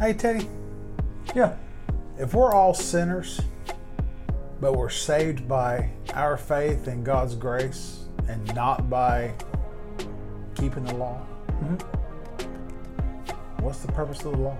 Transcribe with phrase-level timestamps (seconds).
[0.00, 0.48] Hey, Teddy,
[1.36, 1.54] Yeah.
[2.18, 3.40] if we're all sinners,
[4.60, 9.34] but we're saved by our faith and God's grace and not by
[10.56, 11.76] keeping the law, mm-hmm.
[13.62, 14.56] what's the purpose of the law?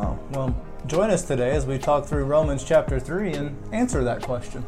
[0.00, 0.56] Oh, well,
[0.86, 4.64] join us today as we talk through Romans chapter 3 and answer that question.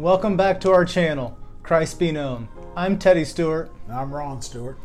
[0.00, 2.48] Welcome back to our channel, Christ Be Known.
[2.74, 3.70] I'm Teddy Stewart.
[3.92, 4.78] I'm Ron Stewart.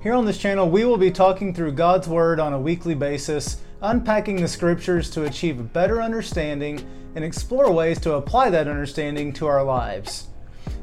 [0.00, 3.60] Here on this channel, we will be talking through God's Word on a weekly basis,
[3.80, 6.86] unpacking the scriptures to achieve a better understanding
[7.16, 10.28] and explore ways to apply that understanding to our lives.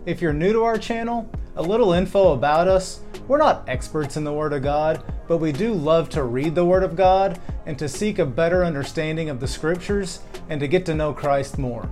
[0.05, 4.25] If you're new to our channel, a little info about us we're not experts in
[4.25, 7.79] the Word of God, but we do love to read the Word of God and
[7.79, 11.89] to seek a better understanding of the scriptures and to get to know Christ more.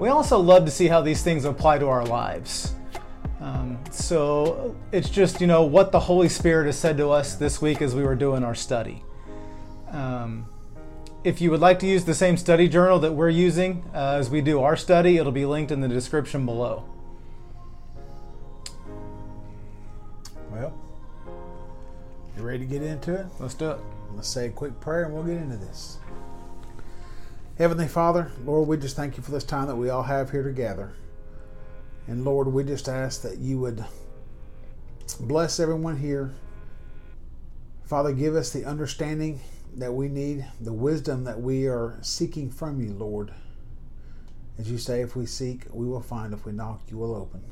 [0.00, 2.72] We also love to see how these things apply to our lives.
[3.38, 7.60] Um, so it's just, you know, what the Holy Spirit has said to us this
[7.60, 9.04] week as we were doing our study.
[9.90, 10.46] Um,
[11.22, 14.30] if you would like to use the same study journal that we're using uh, as
[14.30, 16.82] we do our study, it'll be linked in the description below.
[20.50, 20.72] Well,
[22.38, 23.26] you ready to get into it?
[23.38, 23.80] Let's do it.
[24.14, 25.98] Let's say a quick prayer and we'll get into this.
[27.60, 30.42] Heavenly Father, Lord, we just thank you for this time that we all have here
[30.42, 30.94] together.
[32.06, 33.84] And Lord, we just ask that you would
[35.20, 36.32] bless everyone here.
[37.84, 39.40] Father, give us the understanding
[39.76, 43.30] that we need, the wisdom that we are seeking from you, Lord.
[44.58, 46.32] As you say, if we seek, we will find.
[46.32, 47.44] If we knock, you will open.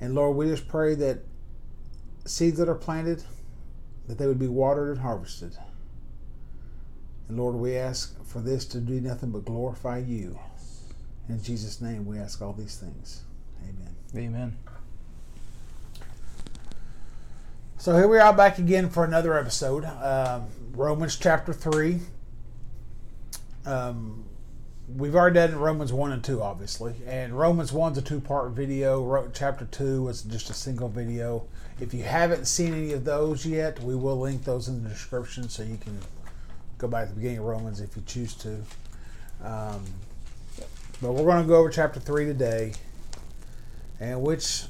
[0.00, 1.18] And Lord, we just pray that
[2.24, 3.24] seeds that are planted,
[4.06, 5.58] that they would be watered and harvested.
[7.28, 10.38] And Lord, we ask for this to do nothing but glorify you.
[11.28, 13.22] In Jesus' name, we ask all these things.
[13.62, 13.94] Amen.
[14.14, 14.56] Amen.
[17.78, 19.84] So here we are back again for another episode.
[19.84, 22.00] Um, Romans chapter 3.
[23.66, 24.24] Um,
[24.96, 26.94] we've already done Romans 1 and 2, obviously.
[27.06, 29.30] And Romans 1's a two part video.
[29.34, 31.46] Chapter 2 was just a single video.
[31.80, 35.48] If you haven't seen any of those yet, we will link those in the description
[35.48, 35.98] so you can
[36.84, 38.62] go back to the beginning of Romans if you choose to.
[39.42, 39.82] Um,
[41.00, 42.72] but we're going to go over chapter 3 today,
[43.98, 44.64] and which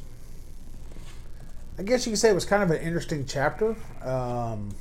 [1.76, 3.74] I guess you could say it was kind of an interesting chapter.
[4.00, 4.76] Um,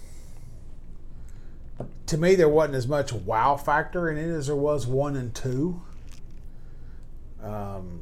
[2.06, 5.34] to me, there wasn't as much wow factor in it as there was one and
[5.34, 5.82] two.
[7.42, 8.02] Um,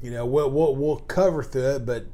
[0.00, 2.04] you know, we'll, we'll, we'll cover through it, but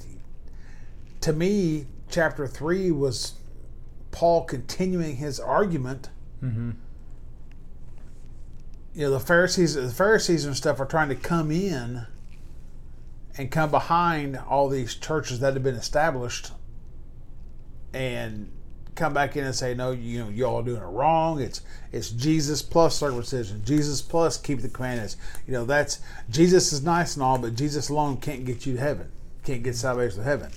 [1.20, 3.34] to me, chapter three was
[4.16, 6.09] Paul continuing his argument.
[6.43, 6.71] Mm-hmm.
[8.94, 12.06] You know, the Pharisees, the Pharisees and stuff are trying to come in
[13.37, 16.53] and come behind all these churches that have been established
[17.93, 18.50] and
[18.94, 21.38] come back in and say, no, you know, y'all doing it wrong.
[21.38, 21.60] It's
[21.93, 25.19] it's Jesus plus circumcision, Jesus plus keep the commandments.
[25.47, 26.00] You know, that's
[26.31, 29.12] Jesus is nice and all, but Jesus alone can't get you to heaven,
[29.44, 30.53] can't get salvation to heaven.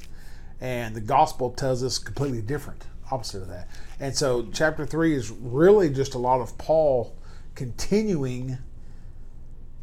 [0.61, 3.67] And the gospel tells us completely different, opposite of that.
[3.99, 7.15] And so chapter three is really just a lot of Paul
[7.55, 8.57] continuing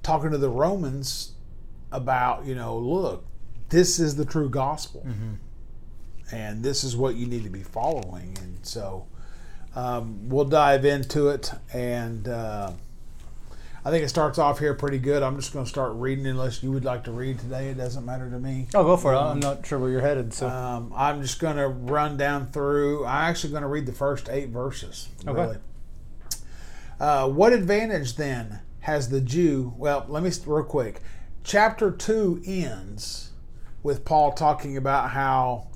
[0.03, 1.33] talking to the Romans
[1.93, 3.25] about, you know, look,
[3.69, 5.07] this is the true gospel.
[6.33, 8.37] And this is what you need to be following.
[8.41, 9.07] And so
[9.75, 11.53] um, we'll dive into it.
[11.73, 12.73] And uh,
[13.87, 15.23] I think it starts off here pretty good.
[15.23, 17.69] I'm just going to start reading unless you would like to read today.
[17.69, 18.67] It doesn't matter to me.
[18.75, 19.17] Oh, go for it.
[19.17, 20.49] I'm not sure where you're headed, so.
[20.49, 23.07] Um, I'm just going to run down through.
[23.07, 25.09] I'm actually going to read the first eight verses.
[25.25, 25.41] Okay.
[25.41, 25.59] Really.
[26.99, 29.73] Uh, what advantage then has the Jew?
[29.77, 31.01] Well, let me real quick.
[31.45, 33.31] Chapter two ends
[33.85, 35.69] with Paul talking about how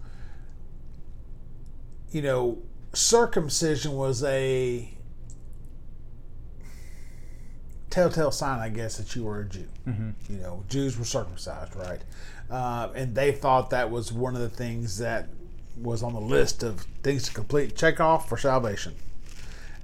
[2.10, 2.58] you know
[2.92, 4.98] circumcision was a
[7.90, 9.68] telltale sign, I guess, that you were a Jew.
[10.28, 12.00] You know, Jews were circumcised, right?
[12.50, 15.28] Uh, and they thought that was one of the things that
[15.80, 18.94] was on the list of things to complete, check off for salvation.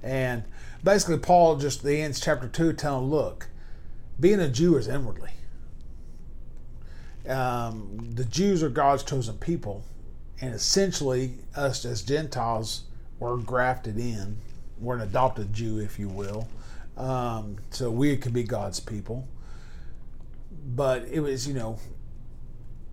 [0.03, 0.43] And
[0.83, 3.47] basically, Paul just the ends chapter two telling, look,
[4.19, 5.31] being a Jew is inwardly.
[7.27, 9.83] Um, the Jews are God's chosen people,
[10.39, 12.83] and essentially, us as Gentiles
[13.19, 14.37] were grafted in.
[14.79, 16.47] We're an adopted Jew, if you will.
[16.97, 19.27] Um, so we could be God's people.
[20.65, 21.79] But it was, you know,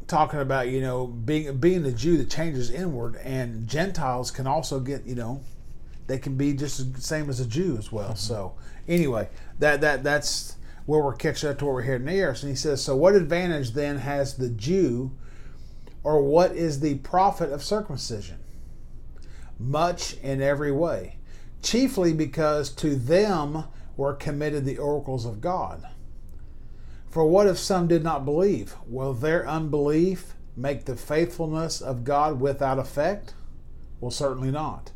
[0.07, 4.79] talking about you know being being the Jew that changes inward, and Gentiles can also
[4.79, 5.41] get you know
[6.07, 8.15] they can be just the same as a Jew as well.
[8.15, 8.55] So
[8.87, 9.29] anyway,
[9.59, 12.31] that that that's where we're catching up to where we're heading there.
[12.31, 15.13] And he says, so what advantage then has the Jew,
[16.03, 18.39] or what is the profit of circumcision?
[19.59, 21.17] Much in every way,
[21.63, 23.65] chiefly because to them
[23.97, 25.87] were committed the oracles of God.
[27.09, 28.75] For what if some did not believe?
[28.89, 33.35] Will their unbelief make the faithfulness of God without effect?
[34.01, 34.91] Well, certainly not.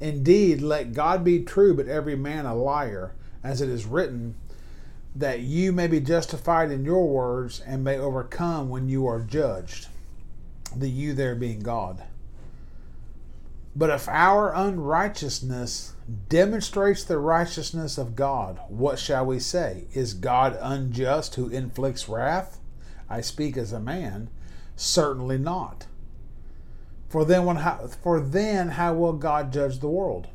[0.00, 4.36] Indeed, let God be true, but every man a liar, as it is written,
[5.16, 9.88] that you may be justified in your words and may overcome when you are judged.
[10.76, 12.04] The you there being God.
[13.78, 15.92] But if our unrighteousness
[16.28, 19.84] demonstrates the righteousness of God, what shall we say?
[19.92, 22.58] Is God unjust who inflicts wrath?
[23.08, 24.30] I speak as a man.
[24.74, 25.86] Certainly not.
[27.08, 27.58] For then, when,
[28.02, 30.26] for then how will God judge the world?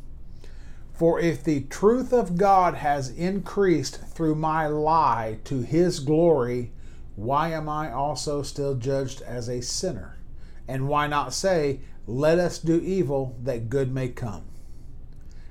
[0.93, 6.71] For if the truth of God has increased through my lie to his glory,
[7.17, 10.17] why am I also still judged as a sinner?
[10.65, 14.43] And why not say, Let us do evil that good may come?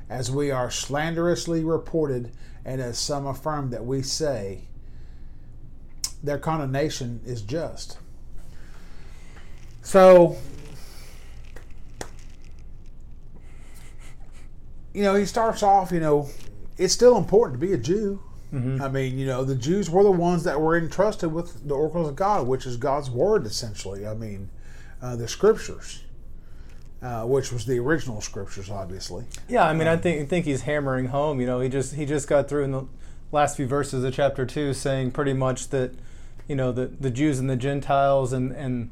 [0.08, 2.32] As we are slanderously reported,
[2.64, 4.62] and as some affirm that we say,
[6.22, 7.98] their condemnation is just.
[9.80, 10.36] So
[14.94, 16.28] you know, he starts off, you know,
[16.78, 18.22] it's still important to be a Jew.
[18.52, 18.82] Mm-hmm.
[18.82, 22.08] I mean, you know, the Jews were the ones that were entrusted with the oracles
[22.08, 24.06] of God, which is God's word, essentially.
[24.06, 24.50] I mean,
[25.00, 26.02] uh, the scriptures,
[27.02, 29.24] uh, which was the original scriptures, obviously.
[29.48, 31.40] Yeah, I mean, um, I think I think he's hammering home.
[31.40, 32.86] You know, he just he just got through in the
[33.32, 35.92] last few verses of chapter two, saying pretty much that,
[36.48, 38.90] you know, the the Jews and the Gentiles and and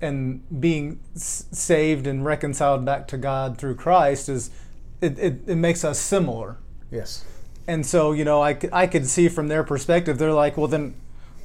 [0.00, 4.50] and being saved and reconciled back to God through Christ is
[5.00, 6.56] it, it, it makes us similar.
[6.90, 7.24] Yes.
[7.66, 10.94] And so, you know, I, I could see from their perspective, they're like, well, then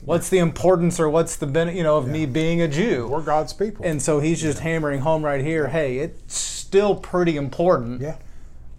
[0.03, 2.13] what's the importance or what's the benefit, you know, of yeah.
[2.13, 3.07] me being a Jew?
[3.07, 3.85] We're God's people.
[3.85, 4.65] And so he's just yeah.
[4.65, 8.17] hammering home right here, hey, it's still pretty important, yeah.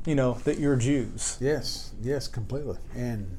[0.07, 1.37] you know, that you're Jews.
[1.41, 2.79] Yes, yes, completely.
[2.95, 3.39] And,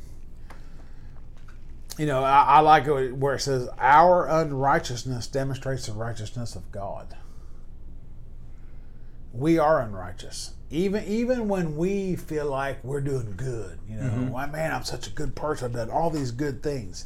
[1.97, 6.71] you know, I, I like it where it says, our unrighteousness demonstrates the righteousness of
[6.71, 7.15] God.
[9.33, 14.29] We are unrighteous even even when we feel like we're doing good, you know, mm-hmm.
[14.29, 17.05] why man, I'm such a good person, I've done all these good things.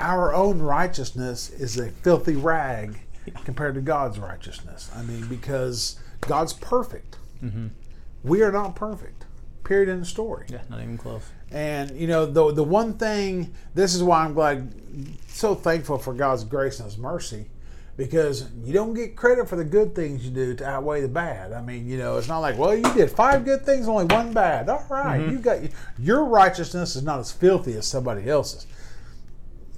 [0.00, 2.98] Our own righteousness is a filthy rag
[3.44, 4.90] compared to God's righteousness.
[4.96, 7.18] I mean, because God's perfect.
[7.42, 7.68] Mm-hmm.
[8.24, 9.26] We are not perfect.
[9.64, 10.46] Period in the story.
[10.48, 11.22] Yeah, not even close.
[11.50, 14.72] And you know, the the one thing, this is why I'm glad,
[15.28, 17.46] so thankful for God's grace and His mercy
[17.96, 21.52] because you don't get credit for the good things you do to outweigh the bad.
[21.52, 24.32] I mean, you know, it's not like, well, you did five good things, only one
[24.32, 24.70] bad.
[24.70, 25.32] All right, mm-hmm.
[25.32, 25.58] you got
[25.98, 28.66] your righteousness is not as filthy as somebody else's.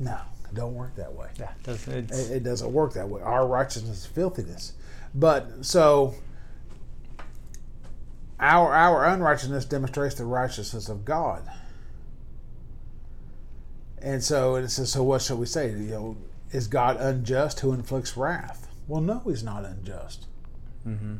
[0.02, 1.28] No, it don't work that way.
[1.38, 3.22] Yeah, it, does, it, it doesn't work that way.
[3.22, 4.72] Our righteousness is filthiness.
[5.14, 6.14] But so
[8.40, 11.48] our our unrighteousness demonstrates the righteousness of God.
[14.00, 15.70] And so it says, so what shall we say?
[15.70, 16.16] You know,
[16.50, 18.66] is God unjust who inflicts wrath?
[18.88, 20.26] Well, no, he's not unjust.
[20.84, 21.18] Mm-hmm.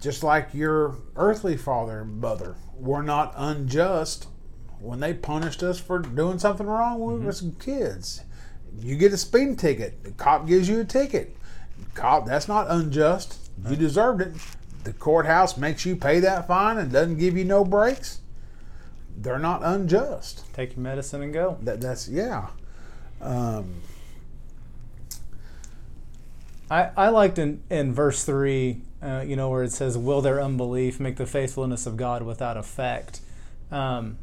[0.00, 4.26] Just like your earthly father and mother were not unjust
[4.82, 7.20] when they punished us for doing something wrong when mm-hmm.
[7.20, 8.22] we were some kids.
[8.80, 11.36] You get a speeding ticket, the cop gives you a ticket.
[11.94, 13.38] Cop, that's not unjust.
[13.68, 14.32] You deserved it.
[14.84, 18.20] The courthouse makes you pay that fine and doesn't give you no breaks.
[19.16, 20.52] They're not unjust.
[20.54, 21.58] Take your medicine and go.
[21.62, 22.48] That, that's yeah.
[23.20, 23.82] Um,
[26.70, 30.40] I, I liked in, in verse 3, uh, you know, where it says, Will their
[30.40, 33.20] unbelief make the faithfulness of God without effect?
[33.70, 34.18] Um,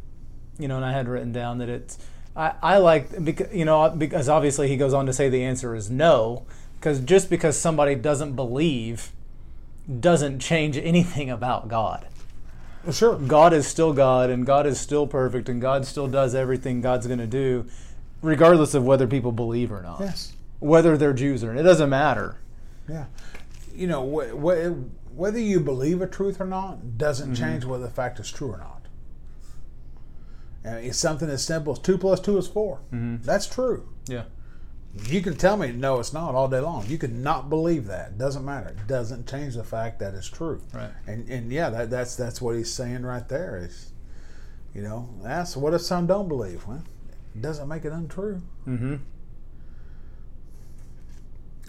[0.60, 1.98] you know, and I had written down that it's,
[2.36, 5.74] I, I like, because, you know, because obviously he goes on to say the answer
[5.74, 6.46] is no,
[6.80, 9.12] because just because somebody doesn't believe
[10.00, 12.06] doesn't change anything about God.
[12.92, 13.18] Sure.
[13.18, 17.08] God is still God, and God is still perfect, and God still does everything God's
[17.08, 17.66] going to do
[18.22, 20.00] regardless of whether people believe or not.
[20.00, 20.34] Yes.
[20.60, 22.38] Whether they're Jews or not, it doesn't matter.
[22.88, 23.06] Yeah.
[23.74, 27.44] You know, wh- wh- whether you believe a truth or not doesn't mm-hmm.
[27.44, 28.79] change whether the fact is true or not.
[30.64, 33.24] It's something as simple as two plus two is 4 mm-hmm.
[33.24, 33.88] That's true.
[34.08, 34.24] Yeah.
[35.06, 36.86] You can tell me no, it's not all day long.
[36.88, 38.10] You can not believe that.
[38.10, 38.70] It doesn't matter.
[38.70, 40.62] It doesn't change the fact that it's true.
[40.74, 40.92] Right.
[41.06, 43.58] And and yeah, that, that's that's what he's saying right there.
[43.58, 43.94] Is
[44.74, 46.66] you know, that's what if some don't believe?
[46.68, 46.84] Well,
[47.40, 48.42] doesn't make it untrue.
[48.68, 48.96] Mm-hmm.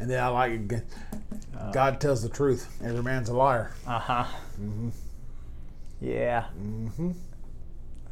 [0.00, 0.86] And then I like it.
[1.72, 2.74] God tells the truth.
[2.82, 3.74] Every man's a liar.
[3.86, 4.24] Uh huh.
[4.60, 4.88] Mm-hmm.
[6.00, 6.46] Yeah.
[6.58, 7.10] Mm-hmm.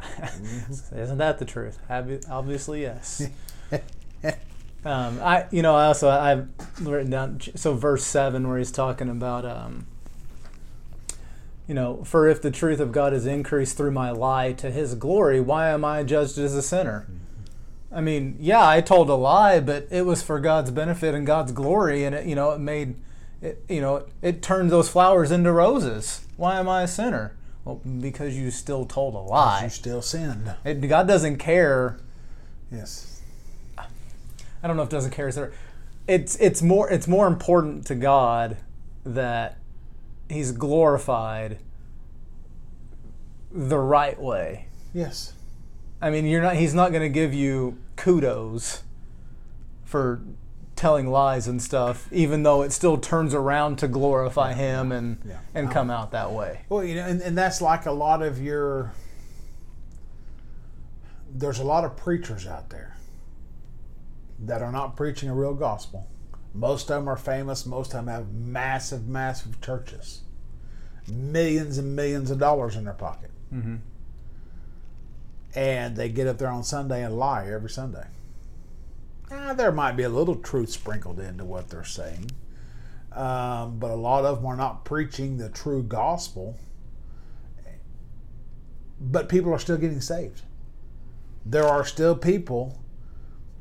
[0.95, 1.79] Isn't that the truth?
[1.89, 3.29] Obviously, yes.
[4.85, 6.49] um, I, you know, I also I've
[6.81, 9.87] written down so verse seven where he's talking about, um,
[11.67, 14.95] you know, for if the truth of God is increased through my lie to His
[14.95, 17.07] glory, why am I judged as a sinner?
[17.93, 21.53] I mean, yeah, I told a lie, but it was for God's benefit and God's
[21.53, 22.97] glory, and it, you know, it made,
[23.41, 26.27] it, you know, it turned those flowers into roses.
[26.37, 27.35] Why am I a sinner?
[27.69, 29.65] Well, because you still told a lie.
[29.65, 30.55] You still sinned.
[30.65, 31.99] It, God doesn't care.
[32.73, 33.21] Yes.
[33.77, 35.29] I don't know if doesn't care.
[35.29, 35.53] is there-
[36.07, 38.57] It's it's more it's more important to God
[39.05, 39.59] that
[40.31, 41.59] He's glorified
[43.53, 44.69] the right way.
[44.95, 45.35] Yes.
[46.01, 46.57] I mean, you're not.
[46.57, 48.83] He's not going to give you kudos
[49.85, 50.23] for
[50.79, 55.39] telling lies and stuff, even though it still turns around to glorify Him and Yeah.
[55.55, 56.61] and come out that way.
[56.71, 58.93] Well, you know, and, and that's like a lot of your.
[61.31, 62.97] There's a lot of preachers out there
[64.39, 66.07] that are not preaching a real gospel.
[66.55, 67.67] Most of them are famous.
[67.67, 70.23] Most of them have massive, massive churches,
[71.13, 73.77] millions and millions of dollars in their pocket, Mm-hmm.
[75.55, 78.07] and they get up there on Sunday and lie every Sunday.
[79.31, 82.31] Now, there might be a little truth sprinkled into what they're saying,
[83.13, 86.57] um, but a lot of them are not preaching the true gospel.
[89.01, 90.43] But people are still getting saved.
[91.47, 92.81] There are still people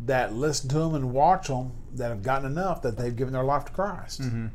[0.04, 3.44] that listen to them and watch them that have gotten enough that they've given their
[3.44, 4.22] life to Christ.
[4.22, 4.48] Mm-hmm.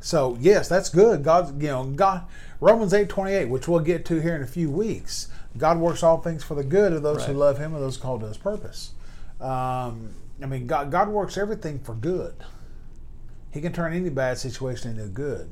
[0.00, 1.22] So yes, that's good.
[1.22, 2.24] God, you know, God,
[2.58, 5.28] Romans eight twenty eight, which we'll get to here in a few weeks.
[5.58, 8.20] God works all things for the good of those who love Him and those called
[8.20, 8.92] to His purpose.
[9.40, 10.10] Um,
[10.42, 12.34] I mean, God, God works everything for good.
[13.52, 15.50] He can turn any bad situation into good.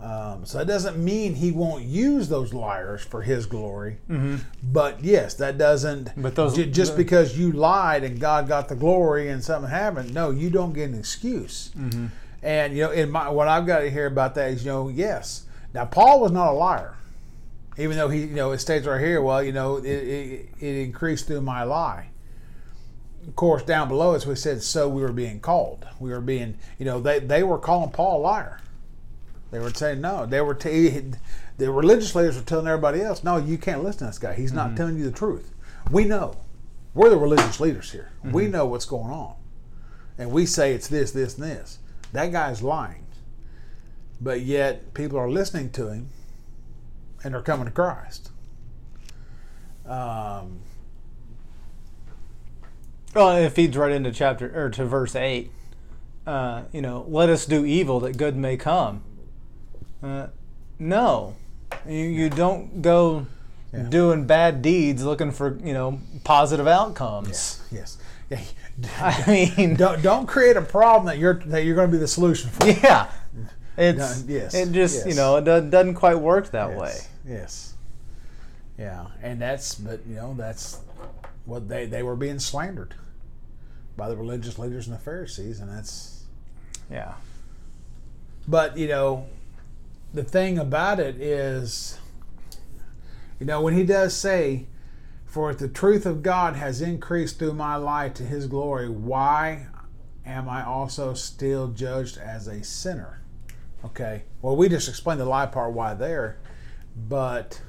[0.00, 3.96] Um, so that doesn't mean He won't use those liars for His glory.
[4.62, 6.10] But yes, that doesn't.
[6.20, 10.12] But those- ju- just because you lied and God got the glory and something happened,
[10.12, 11.70] no, you don't get an excuse.
[12.42, 14.88] And you know, in my what I've got to hear about that is, you know,
[14.88, 15.44] yes.
[15.72, 16.94] Now Paul was not a liar,
[17.78, 19.20] even though he, you know, it states right here.
[19.22, 22.08] Well, you know, it, it, it increased through my lie.
[23.26, 25.84] Of course, down below, as we said, so we were being called.
[25.98, 28.60] We were being, you know, they they were calling Paul a liar.
[29.50, 30.26] They were saying no.
[30.26, 31.02] They were t-
[31.58, 34.34] the religious leaders were telling everybody else, no, you can't listen to this guy.
[34.34, 35.52] He's not telling you the truth.
[35.90, 36.36] We know.
[36.94, 38.10] We're the religious leaders here.
[38.24, 39.34] We know what's going on,
[40.18, 41.78] and we say it's this, this, and this.
[42.12, 43.06] That guy's lying,
[44.20, 46.08] but yet people are listening to him,
[47.22, 48.30] and they're coming to Christ.
[49.84, 50.60] Um,
[53.16, 55.50] Well, it feeds right into chapter or to verse eight.
[56.26, 59.02] Uh, you know, let us do evil that good may come.
[60.02, 60.26] Uh,
[60.78, 61.34] no,
[61.88, 63.26] you, you don't go
[63.72, 63.84] Yeah.
[63.84, 67.62] doing bad deeds looking for you know positive outcomes.
[67.72, 67.96] yes,
[68.28, 68.40] yeah.
[69.00, 69.24] I
[69.56, 72.50] mean, don't don't create a problem that you're that you're going to be the solution
[72.50, 72.66] for.
[72.66, 73.08] yeah,
[73.78, 77.32] it's No, yes, it just you know it doesn't, doesn't quite work that yes, way.
[77.34, 77.74] Yes.
[78.78, 80.80] Yeah, and that's but you know that's
[81.46, 82.92] what they they were being slandered
[83.96, 86.24] by the religious leaders and the Pharisees, and that's
[86.90, 87.14] Yeah,
[88.46, 89.26] but you know
[90.14, 91.98] the thing about it is
[93.38, 94.66] you know when he does say
[95.26, 99.66] for if the truth of God has increased through my lie to his glory why
[100.24, 103.20] am I also still judged as a sinner?
[103.84, 104.22] Okay.
[104.40, 106.38] Well we just explained the lie part why there
[106.96, 107.60] but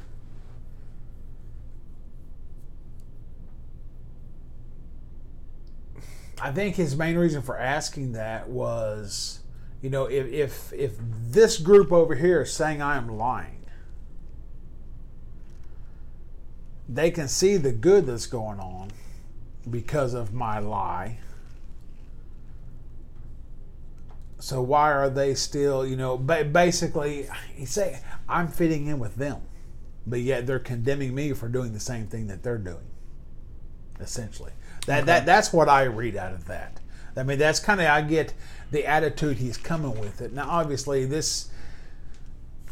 [6.40, 9.40] I think his main reason for asking that was,
[9.82, 13.66] you know, if if if this group over here is saying I am lying,
[16.88, 18.92] they can see the good that's going on
[19.70, 21.20] because of my lie.
[24.40, 29.16] So why are they still, you know, ba- basically, he say I'm fitting in with
[29.16, 29.42] them,
[30.06, 32.86] but yet they're condemning me for doing the same thing that they're doing.
[34.00, 34.52] Essentially,
[34.88, 36.80] that that that's what I read out of that.
[37.16, 38.34] I mean, that's kind of I get
[38.72, 40.34] the attitude he's coming with it.
[40.34, 41.50] Now, obviously, this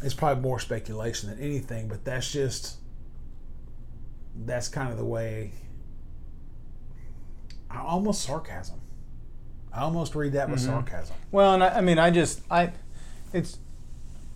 [0.02, 2.76] is probably more speculation than anything, but that's just
[4.44, 5.52] that's kind of the way.
[7.70, 8.80] I Almost sarcasm.
[9.72, 10.70] I almost read that with mm-hmm.
[10.70, 11.16] sarcasm.
[11.30, 12.72] Well, and I, I mean, I just I,
[13.34, 13.58] it's,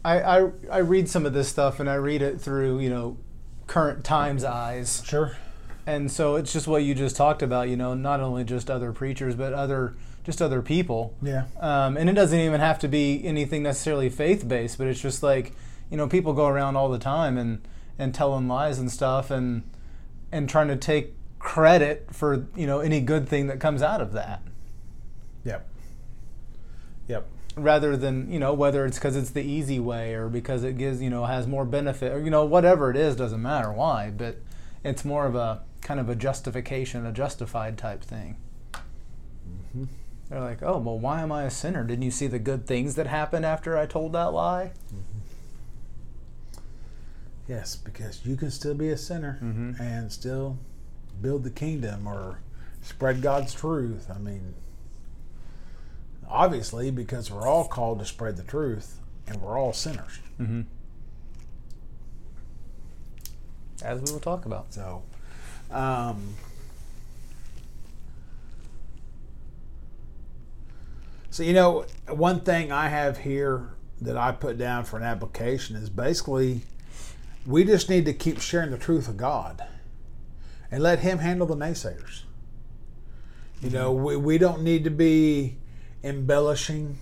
[0.05, 3.17] I, I I read some of this stuff and I read it through you know,
[3.67, 5.35] current times eyes, Sure.
[5.95, 7.69] And so it's just what you just talked about.
[7.69, 9.95] You know, not only just other preachers, but other
[10.25, 11.15] just other people.
[11.23, 11.47] Yeah.
[11.59, 15.23] Um, and it doesn't even have to be anything necessarily faith based, but it's just
[15.23, 15.53] like,
[15.91, 17.63] you know, people go around all the time and,
[17.99, 19.63] and telling lies and stuff and
[20.33, 24.13] and trying to take credit for, you know, any good thing that comes out of
[24.13, 24.43] that.
[25.45, 25.67] Yep.
[27.09, 27.27] Yep.
[27.57, 31.03] Rather than, you know, whether it's because it's the easy way or because it gives,
[31.03, 34.37] you know, has more benefit or, you know, whatever it is, doesn't matter why, but
[34.85, 38.37] it's more of a kind of a justification, a justified type thing.
[38.73, 39.85] Mm-hmm.
[40.29, 41.83] They're like, oh, well, why am I a sinner?
[41.85, 44.73] Didn't you see the good things that happened after I told that lie?
[47.49, 49.81] Yes, because you can still be a sinner Mhm.
[49.81, 50.59] and still
[51.21, 52.39] build the kingdom or
[52.81, 54.09] spread God's truth.
[54.09, 54.55] I mean,
[56.29, 60.21] obviously, because we're all called to spread the truth and we're all sinners.
[60.41, 60.61] Mm-hmm.
[63.83, 64.73] As we will talk about.
[64.73, 65.03] So,
[65.71, 66.35] um,
[71.31, 75.77] so you know, one thing I have here that I put down for an application
[75.77, 76.63] is basically
[77.47, 79.65] we just need to keep sharing the truth of God
[80.71, 82.23] and let Him handle the naysayers.
[83.61, 85.57] You know, we, we don't need to be
[86.03, 86.97] embellishing,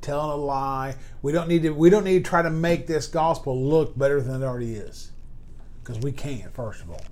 [0.00, 0.96] telling a lie.
[1.20, 1.70] We don't need to.
[1.70, 5.10] We don't need to try to make this gospel look better than it already is
[5.82, 6.52] because we can't.
[6.54, 7.02] First of all,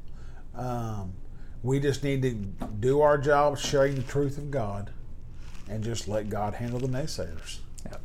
[0.57, 1.13] um,
[1.63, 2.33] we just need to
[2.81, 4.91] do our job sharing the truth of God,
[5.69, 7.59] and just let God handle the naysayers.
[7.85, 8.01] Yep.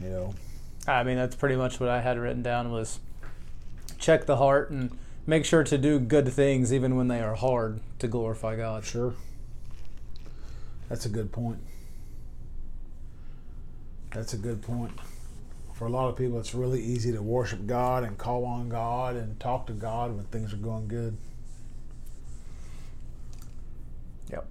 [0.00, 0.34] You know,
[0.86, 3.00] I mean, that's pretty much what I had written down was
[3.98, 7.80] check the heart and make sure to do good things even when they are hard
[7.98, 8.84] to glorify God.
[8.84, 9.14] sure.
[10.88, 11.60] That's a good point.
[14.12, 14.92] That's a good point.
[15.74, 19.14] For a lot of people, it's really easy to worship God and call on God
[19.14, 21.16] and talk to God when things are going good.
[24.30, 24.46] Yep.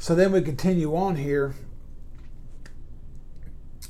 [0.00, 1.54] So then we continue on here,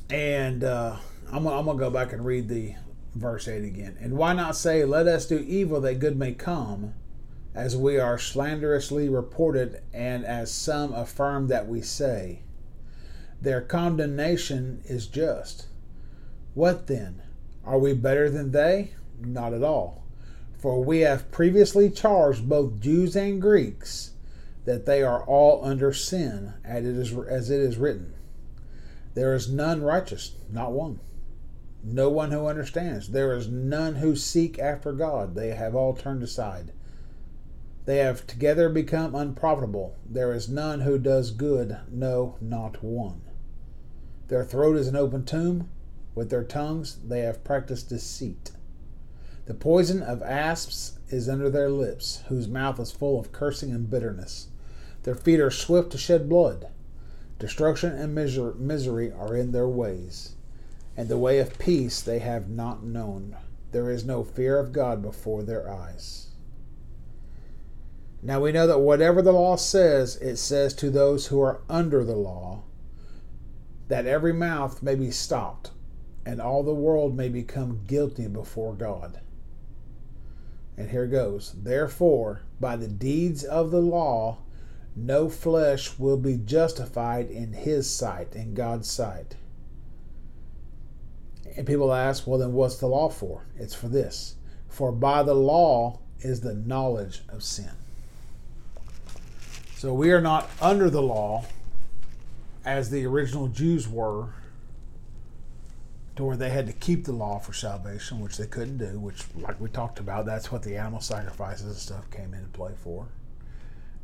[0.09, 0.97] and uh,
[1.31, 2.73] I'm, I'm going to go back and read the
[3.13, 3.95] verse 8 again.
[4.01, 6.95] And why not say, Let us do evil that good may come,
[7.53, 12.41] as we are slanderously reported, and as some affirm that we say?
[13.39, 15.67] Their condemnation is just.
[16.55, 17.21] What then?
[17.63, 18.93] Are we better than they?
[19.21, 20.03] Not at all.
[20.57, 24.13] For we have previously charged both Jews and Greeks
[24.69, 28.13] that they are all under sin, as it is, as it is written.
[29.15, 30.99] There is none righteous, not one.
[31.83, 33.07] No one who understands.
[33.07, 35.33] There is none who seek after God.
[35.33, 36.71] They have all turned aside.
[37.85, 39.95] They have together become unprofitable.
[40.07, 43.21] There is none who does good, no, not one.
[44.27, 45.67] Their throat is an open tomb.
[46.13, 48.51] With their tongues they have practiced deceit.
[49.47, 53.89] The poison of asps is under their lips, whose mouth is full of cursing and
[53.89, 54.49] bitterness.
[55.03, 56.67] Their feet are swift to shed blood.
[57.39, 60.35] Destruction and miser- misery are in their ways,
[60.97, 63.37] and the way of peace they have not known.
[63.71, 66.27] There is no fear of God before their eyes.
[68.21, 72.03] Now we know that whatever the law says, it says to those who are under
[72.03, 72.63] the law,
[73.87, 75.71] that every mouth may be stopped,
[76.25, 79.21] and all the world may become guilty before God.
[80.75, 81.55] And here goes.
[81.63, 84.39] Therefore, by the deeds of the law,
[84.95, 89.35] no flesh will be justified in his sight, in God's sight.
[91.55, 93.45] And people ask, well, then what's the law for?
[93.57, 94.35] It's for this.
[94.67, 97.71] For by the law is the knowledge of sin.
[99.75, 101.45] So we are not under the law
[102.65, 104.29] as the original Jews were,
[106.17, 109.23] to where they had to keep the law for salvation, which they couldn't do, which,
[109.35, 113.07] like we talked about, that's what the animal sacrifices and stuff came into play for.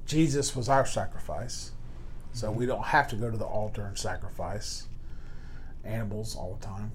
[0.05, 1.71] Jesus was our sacrifice,
[2.33, 4.87] so we don't have to go to the altar and sacrifice
[5.83, 6.91] animals all the time.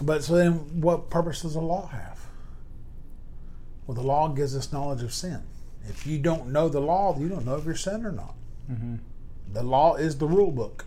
[0.00, 2.26] But so then, what purpose does the law have?
[3.86, 5.42] Well, the law gives us knowledge of sin.
[5.88, 8.34] If you don't know the law, you don't know if you're sin or not.
[8.70, 8.96] Mm-hmm.
[9.52, 10.86] The law is the rule book.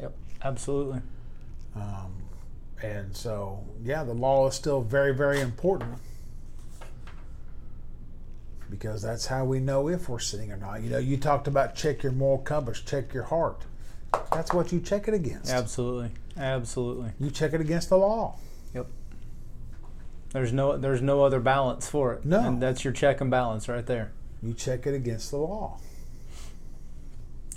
[0.00, 0.14] Yep.
[0.42, 1.00] Absolutely.
[1.76, 2.12] Um,
[2.82, 5.98] and so, yeah, the law is still very, very important
[8.70, 10.82] because that's how we know if we're sinning or not.
[10.82, 13.66] You know, you talked about check your moral compass, check your heart.
[14.32, 15.50] That's what you check it against.
[15.50, 16.10] Absolutely.
[16.36, 17.10] Absolutely.
[17.18, 18.36] You check it against the law.
[18.74, 18.86] Yep.
[20.32, 22.24] There's no there's no other balance for it.
[22.24, 22.40] No.
[22.40, 24.12] And that's your check and balance right there.
[24.42, 25.78] You check it against the law.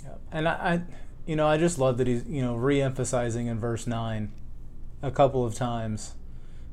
[0.04, 0.20] Yep.
[0.32, 0.82] And I, I
[1.26, 4.30] you know, I just love that he's, you know, re-emphasizing in verse 9
[5.02, 6.14] a couple of times.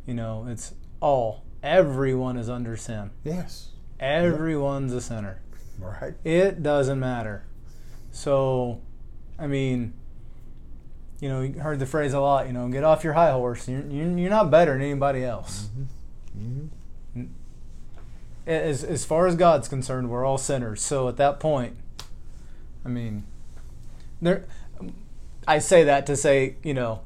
[0.05, 3.11] You know, it's all everyone is under sin.
[3.23, 3.69] Yes.
[4.01, 5.39] Everyone's a sinner.
[5.79, 6.15] Right.
[6.23, 7.43] It doesn't matter.
[8.11, 8.81] So,
[9.39, 9.93] I mean,
[11.19, 12.47] you know, you heard the phrase a lot.
[12.47, 13.67] You know, get off your high horse.
[13.67, 15.69] You're you're, you're not better than anybody else.
[16.37, 17.25] Mm-hmm.
[18.47, 20.81] As as far as God's concerned, we're all sinners.
[20.81, 21.77] So at that point,
[22.83, 23.23] I mean,
[24.21, 24.45] there.
[25.47, 27.01] I say that to say, you know,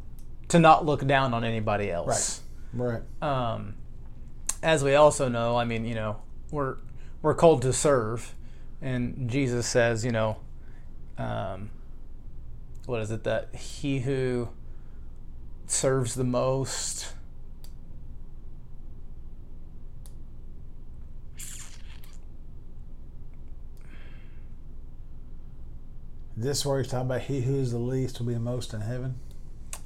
[0.49, 2.41] to not look down on anybody else.
[2.73, 3.01] Right.
[3.21, 3.75] Um,
[4.61, 6.17] as we also know, I mean, you know,
[6.51, 6.77] we're
[7.25, 8.35] we're called to serve,
[8.83, 10.37] and Jesus says, you know,
[11.17, 11.71] um,
[12.85, 14.49] what is it that he who
[15.65, 17.13] serves the most.
[26.37, 28.81] This where he's talking about he who is the least will be the most in
[28.81, 29.15] heaven.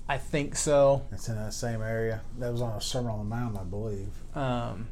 [0.10, 1.06] I think so.
[1.14, 2.20] It's in that same area.
[2.38, 4.10] That was on a Sermon on the Mount, I believe.
[4.36, 4.88] Um,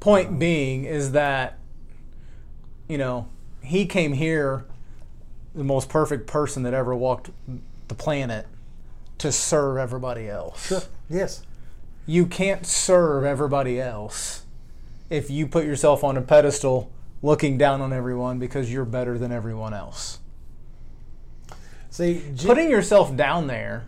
[0.00, 1.58] point being is that,
[2.88, 3.28] you know,
[3.62, 4.64] he came here,
[5.54, 7.30] the most perfect person that ever walked
[7.88, 8.46] the planet,
[9.18, 10.66] to serve everybody else.
[10.66, 10.82] Sure.
[11.08, 11.42] Yes.
[12.06, 14.42] You can't serve everybody else
[15.08, 16.90] if you put yourself on a pedestal
[17.22, 20.18] looking down on everyone because you're better than everyone else.
[21.90, 23.84] See, Putting yourself down there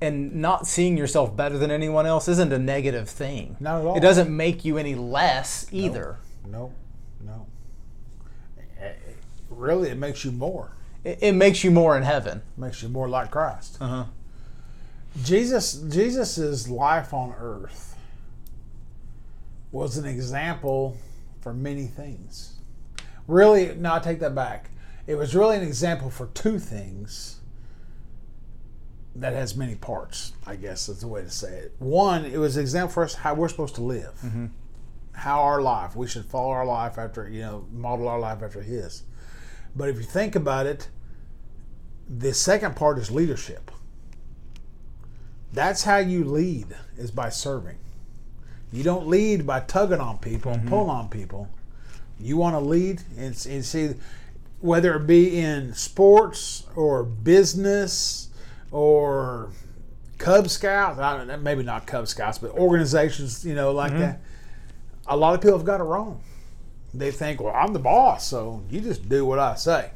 [0.00, 3.56] and not seeing yourself better than anyone else isn't a negative thing.
[3.60, 3.96] Not at all.
[3.96, 6.18] It doesn't make you any less either.
[6.46, 6.72] no,
[7.24, 7.46] no.
[9.60, 10.72] Really, it makes you more.
[11.04, 12.42] It, it makes you more in heaven.
[12.56, 13.76] makes you more like Christ.
[13.80, 14.04] Uh huh.
[15.22, 17.96] Jesus Jesus's life on earth
[19.72, 20.96] was an example
[21.40, 22.56] for many things.
[23.26, 24.70] Really, no, I take that back.
[25.06, 27.40] It was really an example for two things
[29.16, 31.74] that has many parts, I guess is the way to say it.
[31.78, 34.14] One, it was an example for us how we're supposed to live.
[35.12, 38.62] How our life, we should follow our life after, you know, model our life after
[38.62, 39.02] his.
[39.74, 40.88] But if you think about it,
[42.08, 43.70] the second part is leadership.
[45.52, 47.78] That's how you lead is by serving.
[48.72, 50.70] You don't lead by tugging on people and mm-hmm.
[50.70, 51.48] pulling on people.
[52.18, 53.94] You want to lead and, and see
[54.60, 58.28] whether it be in sports or business
[58.70, 59.50] or
[60.18, 64.00] Cub Scouts, I don't maybe not Cub Scouts, but organizations, you know, like mm-hmm.
[64.00, 64.20] that.
[65.06, 66.22] A lot of people have got it wrong.
[66.92, 69.90] They think, well, I'm the boss, so you just do what I say,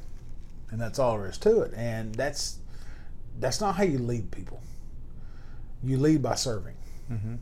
[0.70, 1.74] and that's all there is to it.
[1.74, 2.59] And that's
[3.40, 4.62] that's not how you lead people.
[5.83, 6.76] You lead by serving.
[7.11, 7.35] Mm-hmm.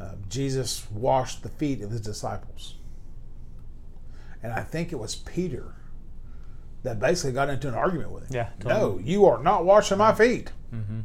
[0.00, 2.74] Uh, Jesus washed the feet of his disciples,
[4.42, 5.74] and I think it was Peter
[6.82, 8.34] that basically got into an argument with him.
[8.34, 8.80] Yeah, Totally.
[8.80, 10.22] No, you are not washing my mm-hmm.
[10.22, 10.52] feet.
[10.74, 11.00] Mm-hmm.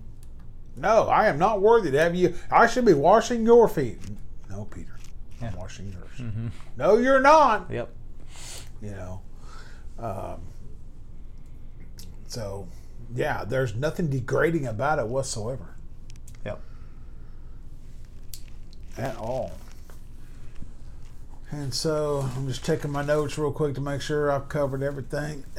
[0.77, 2.35] No, I am not worthy to have you.
[2.49, 3.99] I should be washing your feet.
[4.49, 4.93] No, Peter,
[5.41, 6.31] I'm washing yours.
[6.77, 7.69] No, you're not.
[7.71, 7.89] Yep.
[8.81, 9.21] You know.
[9.99, 10.41] Um,
[12.27, 12.67] so,
[13.13, 15.75] yeah, there's nothing degrading about it whatsoever
[16.45, 16.59] Yep.
[18.97, 19.51] at all.
[21.51, 25.43] And so I'm just checking my notes real quick to make sure I've covered everything.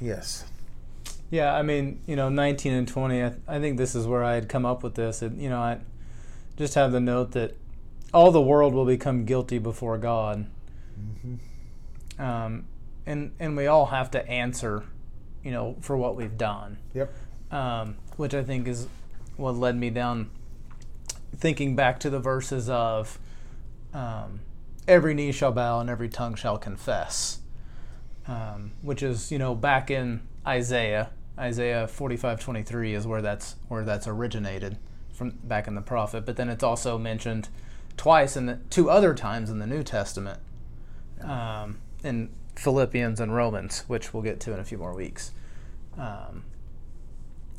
[0.00, 0.44] yes.
[1.30, 4.34] Yeah, I mean, you know, 19 and 20, I, I think this is where I
[4.34, 5.22] had come up with this.
[5.22, 5.78] And, you know, I
[6.56, 7.56] just have the note that
[8.14, 10.46] all the world will become guilty before God.
[12.18, 12.66] Um,
[13.06, 14.84] and, and we all have to answer,
[15.42, 17.12] you know, for what we've done, Yep.
[17.50, 18.86] um, which I think is
[19.36, 20.30] what led me down
[21.36, 23.18] thinking back to the verses of
[23.92, 24.40] um,
[24.86, 27.40] every knee shall bow and every tongue shall confess,
[28.28, 31.10] um, which is, you know, back in Isaiah.
[31.36, 34.78] Isaiah 45:23 is where that's where that's originated
[35.12, 37.48] from back in the prophet, but then it's also mentioned
[37.96, 40.40] twice in the two other times in the New Testament,
[41.22, 45.32] um, in Philippians and Romans, which we'll get to in a few more weeks.
[45.98, 46.44] Um,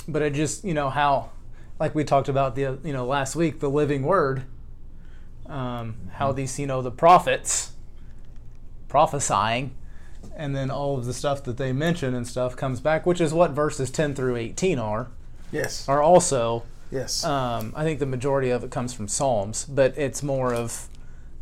[0.08, 1.32] but it just you know how,
[1.80, 4.44] like we talked about the you know last week, the living word,
[5.48, 7.72] um, how these you know the prophets
[8.88, 9.76] prophesying
[10.36, 13.34] and then all of the stuff that they mention and stuff comes back, which is
[13.34, 15.08] what verses 10 through 18 are,
[15.52, 15.88] Yes.
[15.88, 16.64] are also.
[16.92, 17.24] Yes.
[17.24, 20.88] Um, I think the majority of it comes from Psalms, but it's more of,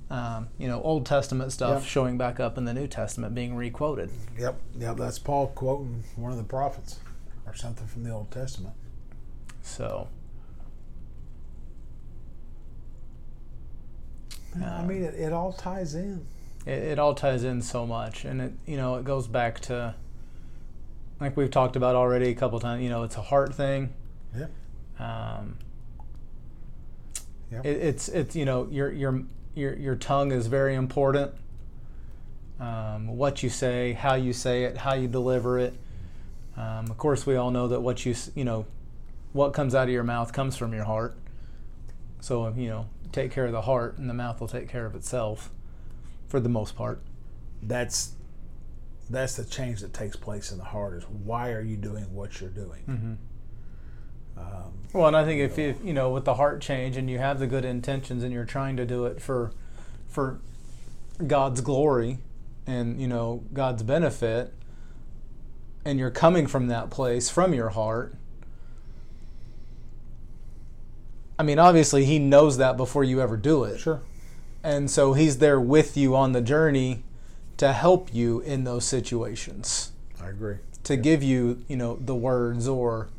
[0.09, 1.87] um, you know, Old Testament stuff Yeah.
[1.87, 4.09] showing back up in the New Testament being requoted.
[4.37, 4.55] Yep.
[4.79, 4.97] Yep.
[4.97, 6.99] That's Paul quoting one of the prophets
[7.45, 8.73] or something from the Old Testament.
[9.61, 10.07] So,
[14.63, 16.25] I mean, it, it all ties in.
[16.65, 19.95] it, it all ties in so much, and it you know it goes back to,
[21.19, 22.83] like we've talked about already a couple times.
[22.83, 23.93] You know, it's a heart thing.
[24.99, 25.57] Um,
[27.51, 27.65] Yep.
[27.65, 29.21] it, it's it's you know your your
[29.53, 31.31] your your tongue is very important.
[32.59, 35.73] um, what you say, how you say it, how you deliver it.
[36.55, 38.65] Um, of course, we all know that what you you know,
[39.33, 41.15] what comes out of your mouth comes from your heart.
[42.21, 44.95] So you know, take care of the heart, and the mouth will take care of
[44.95, 45.51] itself,
[46.27, 47.01] for the most part.
[47.61, 48.13] That's
[49.09, 50.93] that's the change that takes place in the heart.
[50.97, 53.17] Is why are you doing what you're doing?
[54.37, 57.19] Um, Well, and I think if, if you know with the heart change and you
[57.19, 59.51] have the good intentions and you're trying to do it for
[60.07, 60.39] for
[61.25, 62.19] God's glory
[62.67, 64.53] and you know God's benefit
[65.85, 68.15] and you're coming from that place from your heart
[71.37, 74.01] I mean obviously he knows that before you ever do it sure.
[74.63, 77.03] and so he's there with you on the journey
[77.57, 79.91] to help you in those situations
[80.21, 80.57] I agree.
[80.83, 83.09] to give you, you know, the words or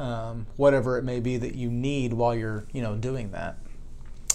[0.00, 3.58] um, whatever it may be that you need while you're, you know, doing that.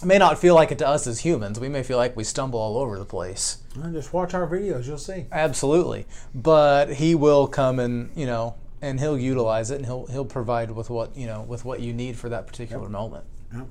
[0.02, 1.60] It may not feel like it to us as humans.
[1.60, 3.64] We may feel like we stumble all over the place.
[3.76, 4.86] Well, just watch our videos.
[4.86, 5.26] You'll see.
[5.32, 10.26] Absolutely, but he will come and you know, and he'll utilize it, and he'll he'll
[10.26, 13.26] provide with what you know with what you need for that particular moment.
[13.54, 13.68] Yep.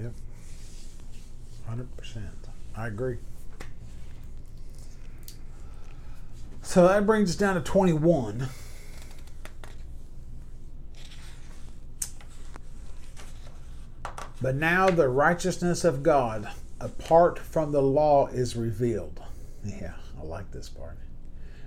[0.00, 0.12] Yep.
[1.68, 2.26] Hundred percent.
[2.76, 3.18] I agree.
[6.62, 8.48] So that brings us down to twenty-one.
[14.42, 16.48] But now the righteousness of God
[16.80, 19.20] apart from the law is revealed.
[19.62, 20.96] Yeah, I like this part.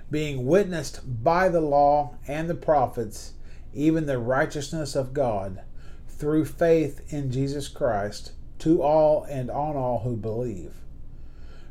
[0.10, 3.34] Being witnessed by the law and the prophets,
[3.74, 5.62] even the righteousness of God
[6.08, 10.74] through faith in Jesus Christ to all and on all who believe.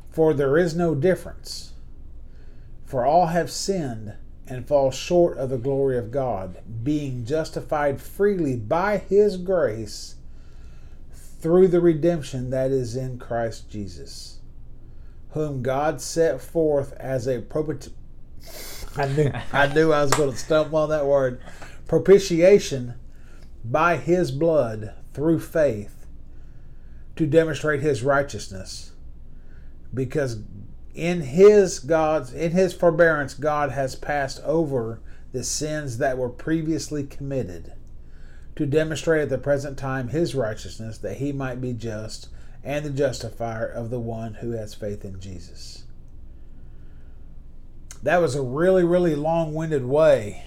[0.09, 1.73] For there is no difference.
[2.85, 4.13] For all have sinned
[4.47, 10.15] and fall short of the glory of God, being justified freely by his grace
[11.43, 14.39] through the redemption that is in Christ Jesus,
[15.31, 17.41] whom God set forth as a
[18.95, 20.37] I knew I knew I was going to
[20.73, 21.41] on that word.
[21.85, 22.93] Propitiation
[23.65, 26.05] by his blood through faith
[27.17, 28.93] to demonstrate his righteousness.
[29.93, 30.39] Because
[30.95, 35.01] in his God's in his forbearance God has passed over
[35.33, 37.73] the sins that were previously committed
[38.55, 42.29] to demonstrate at the present time his righteousness that he might be just
[42.63, 45.83] and the justifier of the one who has faith in Jesus.
[48.01, 50.45] That was a really, really long winded way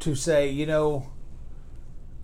[0.00, 1.10] to say, you know,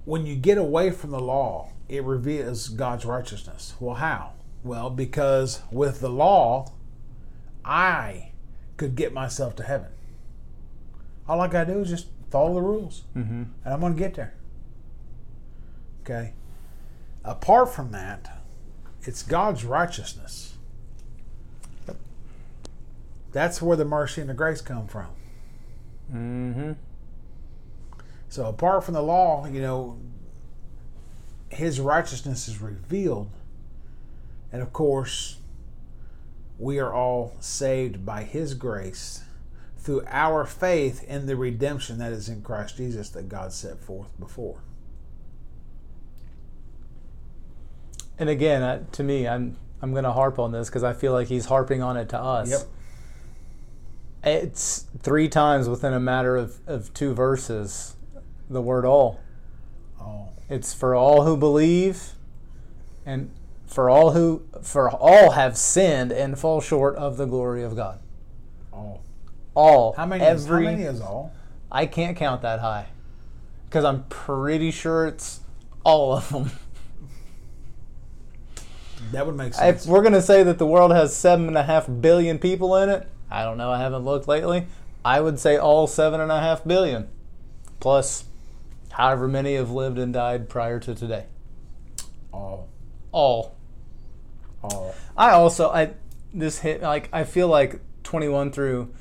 [0.04, 3.74] when you get away from the law, it reveals God's righteousness.
[3.78, 4.32] Well, how?
[4.64, 6.72] Well, because with the law,
[7.64, 8.32] I
[8.76, 9.91] could get myself to heaven.
[11.28, 13.42] All I got to do is just follow the rules, Mm-hmm.
[13.64, 14.34] and I'm going to get there.
[16.02, 16.32] Okay?
[17.24, 18.38] Apart from that,
[19.02, 20.54] it's God's righteousness.
[23.32, 25.06] That's where the mercy and the grace come from.
[26.12, 26.72] Mm-hmm.
[28.28, 29.98] So apart from the law, you know,
[31.48, 33.30] his righteousness is revealed.
[34.52, 35.38] And of course,
[36.58, 39.22] we are all saved by his grace
[39.82, 44.18] through our faith in the redemption that is in Christ Jesus that God set forth
[44.18, 44.60] before.
[48.18, 51.26] And again, to me, I'm I'm going to harp on this because I feel like
[51.26, 52.50] he's harping on it to us.
[52.50, 52.60] Yep.
[54.24, 57.96] It's three times within a matter of, of two verses.
[58.48, 59.20] The word all.
[60.00, 62.12] Oh, It's for all who believe,
[63.04, 63.32] and
[63.66, 68.00] for all who for all have sinned and fall short of the glory of God.
[68.72, 69.00] oh.
[69.54, 69.92] All.
[69.94, 71.32] How many, is, how many is all?
[71.70, 72.86] I can't count that high,
[73.66, 75.40] because I'm pretty sure it's
[75.84, 76.50] all of them.
[79.10, 79.84] That would make sense.
[79.84, 82.88] If we're gonna say that the world has seven and a half billion people in
[82.88, 83.70] it, I don't know.
[83.70, 84.66] I haven't looked lately.
[85.04, 87.08] I would say all seven and a half billion,
[87.80, 88.24] plus
[88.92, 91.26] however many have lived and died prior to today.
[92.32, 92.68] all.
[93.10, 93.56] All.
[94.62, 94.94] All.
[95.16, 95.94] I also I
[96.32, 98.94] this hit like I feel like 21 through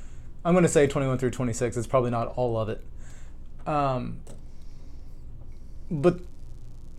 [0.44, 2.84] I'm going to say 21 through 26 it's probably not all of it.
[3.66, 4.20] Um
[5.90, 6.18] but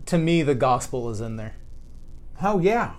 [0.06, 1.54] to me the gospel is in there.
[2.42, 2.92] Oh, yeah.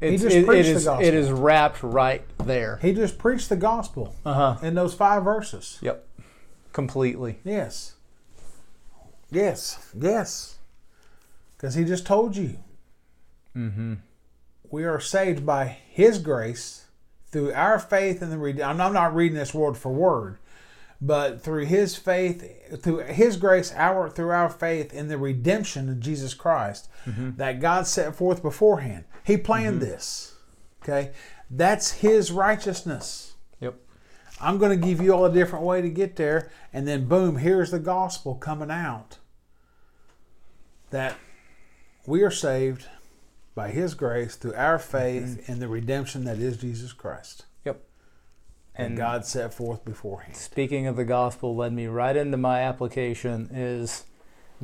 [0.00, 1.06] It's, just it- it preached the gospel.
[1.06, 2.78] it is wrapped right there.
[2.82, 4.56] He just preached the gospel Uh-huh.
[4.66, 5.78] in those five verses.
[5.80, 6.06] Yep.
[6.72, 7.38] Completely.
[7.44, 7.94] Yes.
[9.30, 9.78] Yes.
[9.98, 10.58] Yes.
[11.56, 12.58] Because he just told you.
[13.56, 13.98] Mhm.
[14.70, 16.83] We are saved by his grace
[17.34, 20.38] through our faith in the I'm I'm not reading this word for word,
[21.00, 25.98] but through his faith, through his grace, our through our faith in the redemption of
[25.98, 27.30] Jesus Christ mm-hmm.
[27.34, 29.04] that God set forth beforehand.
[29.24, 29.90] He planned mm-hmm.
[29.90, 30.36] this.
[30.80, 31.10] Okay?
[31.50, 33.34] That's his righteousness.
[33.58, 33.80] Yep.
[34.40, 37.38] I'm going to give you all a different way to get there, and then boom,
[37.38, 39.18] here's the gospel coming out
[40.90, 41.16] that
[42.06, 42.86] we are saved
[43.54, 44.90] by His grace through our mm-hmm.
[44.98, 47.80] faith in the redemption that is Jesus Christ, Yep.
[48.74, 50.36] and And God set forth beforehand.
[50.36, 54.04] speaking of the gospel led me right into my application is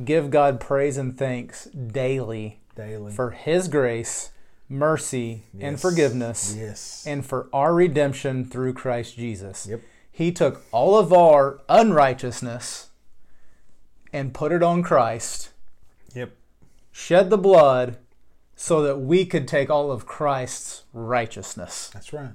[0.03, 3.11] give God praise and thanks daily Daily.
[3.13, 4.31] for his grace,
[4.67, 7.03] mercy, and forgiveness Yes.
[7.07, 9.67] and for our redemption through Christ Jesus.
[9.67, 9.81] Yep.
[10.11, 12.89] He took all of our unrighteousness
[14.13, 15.51] and put it on Christ,
[16.13, 16.31] Yep.
[16.91, 17.97] shed the blood
[18.61, 21.89] so that we could take all of Christ's righteousness.
[21.95, 22.33] That's right.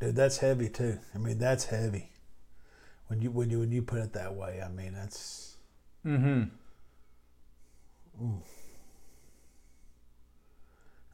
[0.00, 0.98] Dude, that's heavy too.
[1.14, 2.10] I mean, that's heavy.
[3.06, 5.58] When you when you when you put it that way, I mean, that's
[6.04, 6.42] Mm-hmm.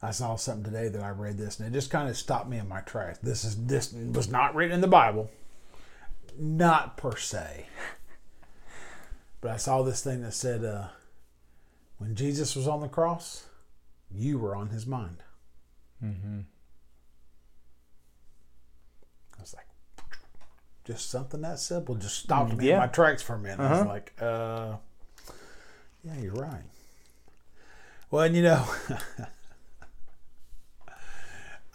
[0.01, 2.57] I saw something today that I read this and it just kind of stopped me
[2.57, 3.19] in my tracks.
[3.19, 5.29] This is this was not written in the Bible,
[6.35, 7.67] not per se.
[9.39, 10.87] But I saw this thing that said, uh,
[11.99, 13.46] "When Jesus was on the cross,
[14.11, 15.23] you were on His mind."
[16.03, 16.39] Mm-hmm.
[19.37, 19.67] I was like,
[20.85, 22.73] just something that simple just stopped me Yeah.
[22.75, 23.59] in my tracks for a minute.
[23.59, 23.89] I was Uh-huh.
[23.89, 24.75] like, uh,
[26.03, 26.63] yeah, you're right.
[28.09, 28.65] Well, and you know,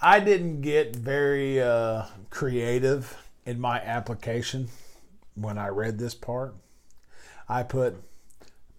[0.00, 3.16] I didn't get very uh, creative
[3.46, 4.68] in my application
[5.34, 6.54] when I read this part.
[7.48, 8.02] I put,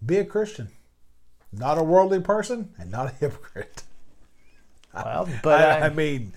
[0.04, 0.68] be a Christian,
[1.58, 3.82] not a worldly person, and not a hypocrite.
[4.94, 6.32] Well, but I, I, I mean,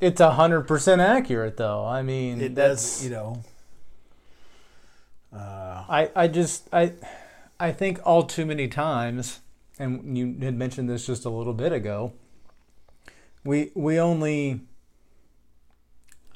[0.00, 1.84] it's a hundred percent accurate, though.
[1.84, 3.42] I mean, it that's does, you know.
[5.32, 6.92] Uh, I, I just I
[7.58, 9.40] I think all too many times,
[9.78, 12.12] and you had mentioned this just a little bit ago.
[13.44, 14.60] We we only.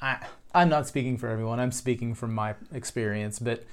[0.01, 1.59] I I'm not speaking for everyone.
[1.59, 3.63] I'm speaking from my experience, but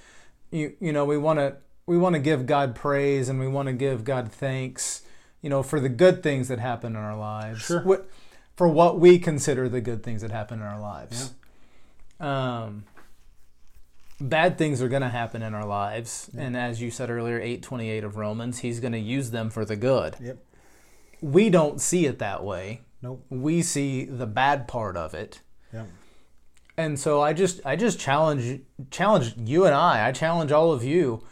[0.51, 1.57] you you know we want to
[1.89, 5.03] we want to give God praise and we want to give God thanks.
[5.41, 7.63] You know for the good things that happen in our lives.
[7.63, 7.83] Sure.
[7.83, 8.09] What,
[8.55, 11.33] for what we consider the good things that happen in our lives.
[12.21, 12.85] Um,
[14.21, 18.03] bad things are going to happen in our lives and as you said earlier 828
[18.03, 20.39] of romans he's going to use them for the good yep.
[21.21, 23.25] we don't see it that way Nope.
[23.31, 25.41] we see the bad part of it
[25.73, 25.87] Yep.
[26.77, 30.83] and so i just i just challenge challenge you and i i challenge all of
[30.83, 31.23] you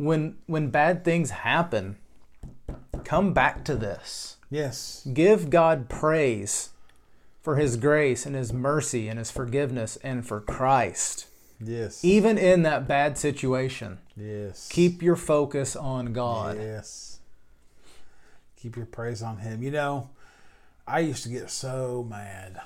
[0.00, 1.96] when when bad things happen
[3.04, 5.06] come back to this Yes.
[5.12, 6.70] give god praise
[7.42, 11.26] for his grace and his mercy and his forgiveness and for christ
[11.62, 12.02] Yes.
[12.04, 14.68] even in that bad situation Yes.
[14.70, 16.56] keep your focus on God.
[16.56, 17.18] Yes.
[18.56, 19.62] Keep your praise on Him.
[19.62, 20.10] You know,
[20.86, 22.60] I used to get so mad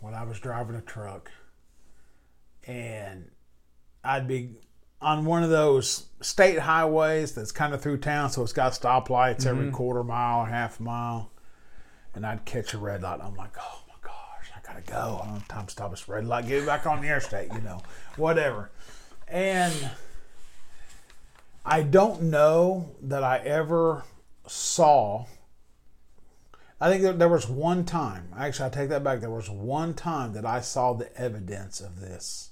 [0.00, 1.30] when I was driving a truck
[2.66, 3.30] and
[4.02, 4.56] I'd be
[5.04, 9.46] on one of those state highways that's kind of through town, so it's got stoplights
[9.46, 9.74] every mm-hmm.
[9.74, 11.30] quarter mile, half mile.
[12.14, 13.20] And I'd catch a red light.
[13.22, 15.20] I'm like, oh my gosh, I gotta go.
[15.22, 16.46] I don't have time to stop this red light.
[16.46, 17.82] Get back on the interstate, you know,
[18.16, 18.70] whatever.
[19.28, 19.90] And
[21.66, 24.04] I don't know that I ever
[24.46, 25.26] saw.
[26.80, 28.28] I think there was one time.
[28.36, 29.20] Actually, I take that back.
[29.20, 32.50] There was one time that I saw the evidence of this.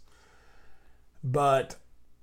[1.25, 1.77] But,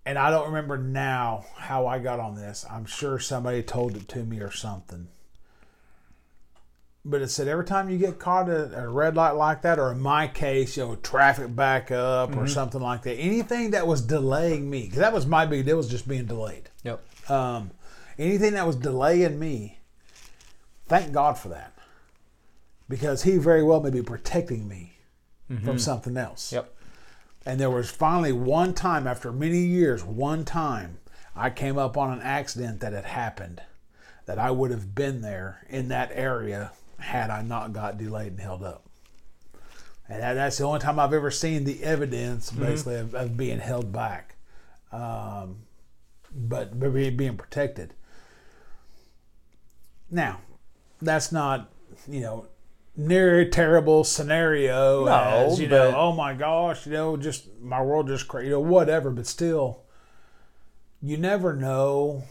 [0.09, 2.65] and I don't remember now how I got on this.
[2.67, 5.07] I'm sure somebody told it to me or something.
[7.05, 9.91] But it said every time you get caught at a red light like that, or
[9.91, 14.01] in my case, you know, traffic back up or something like that, anything that was
[14.01, 17.29] delaying me, because that was my big deal, was just being delayed Yep.
[17.29, 17.69] um,
[18.17, 19.77] anything that was delaying me,
[20.87, 21.73] thank God for that.
[22.89, 24.93] Because he very well may be protecting me
[25.63, 26.51] from something else.
[26.51, 26.73] Yep.
[27.45, 30.99] And there was finally one time, after many years, one time,
[31.35, 33.61] I came up on an accident that had happened
[34.25, 38.41] that I would have been there in that area had I not got delayed and
[38.41, 38.85] held up.
[40.07, 43.59] And that, that's the only time I've ever seen the evidence, basically, of, of being
[43.59, 44.35] held back.
[44.91, 45.57] Um,
[46.31, 47.93] but but be- being protected.
[50.11, 50.41] Now,
[51.01, 51.71] that's not
[52.07, 52.47] you know
[52.95, 55.11] near a terrible scenario No,
[55.51, 55.93] as you know.
[55.95, 59.09] Oh my gosh, you know, just my world just crazy, you know, whatever.
[59.09, 59.83] But still,
[61.01, 62.23] you never know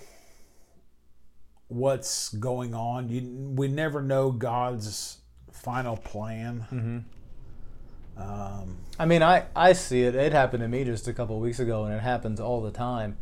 [1.68, 3.08] what's going on.
[3.08, 5.18] You we never know God's
[5.52, 7.04] final plan.
[8.16, 10.14] Um, I mean, I, I see it.
[10.14, 12.72] It happened to me just a couple of weeks ago, and it happens all the
[12.72, 13.16] time.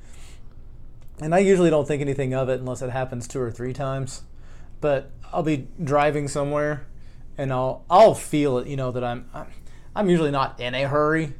[1.21, 4.23] And I usually don't think anything of it unless it happens two or three times.
[4.81, 6.87] But I'll be driving somewhere,
[7.39, 8.67] and I'll I'll feel it.
[8.67, 9.47] You know that I'm I'm,
[9.95, 11.35] I'm usually not in a hurry.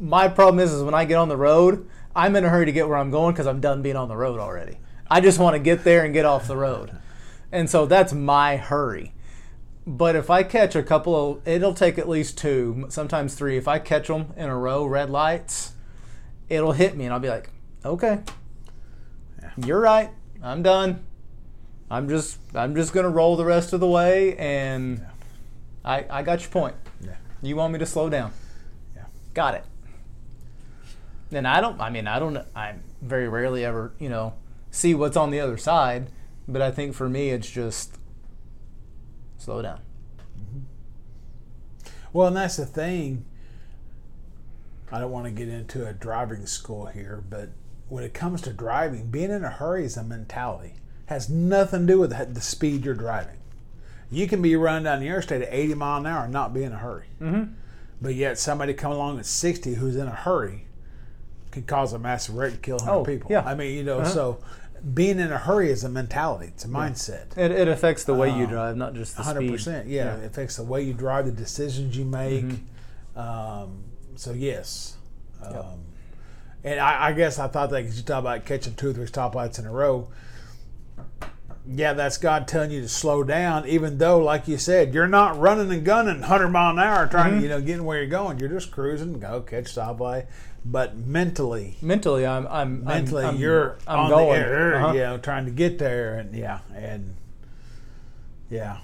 [0.00, 2.72] My problem is is when I get on the road, I'm in a hurry to
[2.72, 4.78] get where I'm going because I'm done being on the road already.
[5.10, 6.92] I just want to get there and get off the road,
[7.50, 9.14] and so that's my hurry.
[9.86, 13.56] But if I catch a couple of, it'll take at least two, sometimes three.
[13.56, 15.72] If I catch them in a row, red lights,
[16.50, 17.48] it'll hit me, and I'll be like,
[17.86, 18.20] okay,
[19.40, 19.50] Yeah.
[19.64, 20.10] you're right.
[20.42, 21.06] I'm done.
[21.90, 25.04] I'm just, I'm just gonna roll the rest of the way, and Yeah.
[25.84, 26.74] I, I got your point.
[27.00, 27.14] yeah.
[27.42, 28.32] You want me to slow down?
[28.94, 29.04] Yeah.
[29.32, 29.64] Got it.
[31.30, 31.80] And I don't.
[31.80, 32.36] I mean, I don't.
[32.54, 34.34] I very rarely ever, you know,
[34.70, 36.10] see what's on the other side.
[36.46, 37.98] But I think for me, it's just
[39.36, 39.80] slow down.
[40.38, 41.90] Mm-hmm.
[42.12, 43.24] Well, and that's the thing.
[44.90, 47.50] I don't want to get into a driving school here, but
[47.90, 50.74] when it comes to driving, being in a hurry is a mentality.
[51.08, 53.36] Has nothing to do with the- speed you're driving.
[54.10, 56.62] You can be running down the interstate at 80 mile an hour and not be
[56.64, 57.06] in a hurry.
[57.20, 57.52] Mm-hmm.
[58.00, 60.66] But yet, somebody come along at 60 who's in a hurry
[61.50, 63.30] can cause a massive wreck and kill 100 Oh, people.
[63.32, 63.42] yeah.
[63.44, 64.08] I mean, you know, Uh-huh.
[64.08, 64.38] so
[64.94, 67.36] being in a hurry is a mentality, it's a mindset.
[67.36, 69.52] It, it affects the way you Um, drive, not just the hundred speed.
[69.52, 69.88] percent.
[69.88, 72.44] Yeah, it affects the way you drive, the decisions you make.
[72.44, 73.18] Mm-hmm.
[73.18, 73.84] Um,
[74.14, 74.96] so yes,
[75.42, 75.80] um,
[76.64, 79.06] and I, I guess I thought that because you talk about catching two or three
[79.06, 80.08] stoplights in a row.
[81.70, 85.38] Yeah, that's God telling you to slow down, even though, like you said, you're not
[85.38, 87.36] running and gunning 100 mile an hour trying Mm-hmm.
[87.38, 88.38] to, you know, getting where you're going.
[88.38, 90.26] You're just cruising, go catch stoplight.
[90.64, 94.40] But mentally, Mentally, I'm, I'm mentally, I'm, you're I'm on going.
[94.40, 94.92] the air, Uh-huh.
[94.94, 97.14] you know, trying to get there, and yeah, and
[98.50, 98.78] yeah,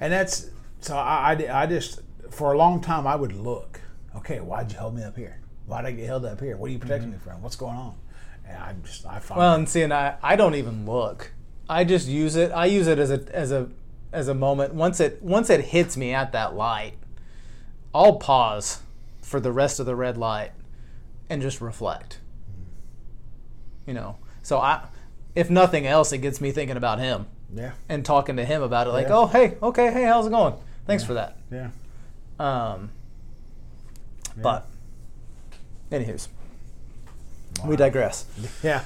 [0.00, 0.48] and that's
[0.80, 2.00] so I, I, I just
[2.30, 3.80] for a long time I would look,
[4.16, 5.40] okay, why'd you hold me up here?
[5.66, 6.56] Why'd I get held up here?
[6.56, 7.42] What are you protecting me from?
[7.42, 7.96] What's going on?
[8.46, 9.38] And I'm just I find Mm-hmm.
[9.38, 11.32] Well, and see, and I, I don't even look.
[11.68, 12.52] I just use it.
[12.52, 13.68] I use it as a as a
[14.12, 14.74] as a moment.
[14.74, 16.94] Once it once it hits me at that light,
[17.94, 18.80] I'll pause
[19.22, 20.52] for the rest of the red light
[21.28, 22.20] and just reflect.
[23.86, 24.86] You know, so I,
[25.34, 28.86] if nothing else, it gets me thinking about him yeah, and talking to him about
[28.86, 28.90] it.
[28.90, 29.16] Like, Yeah.
[29.16, 30.54] oh, hey, okay, hey, how's it going?
[30.86, 31.36] Thanks for that.
[31.52, 31.68] yeah,
[32.40, 32.90] Um,
[34.36, 34.42] Yeah.
[34.42, 34.66] but,
[35.92, 36.28] anywho's,
[37.64, 37.76] we Wow.
[37.76, 38.26] digress.
[38.62, 38.82] yeah.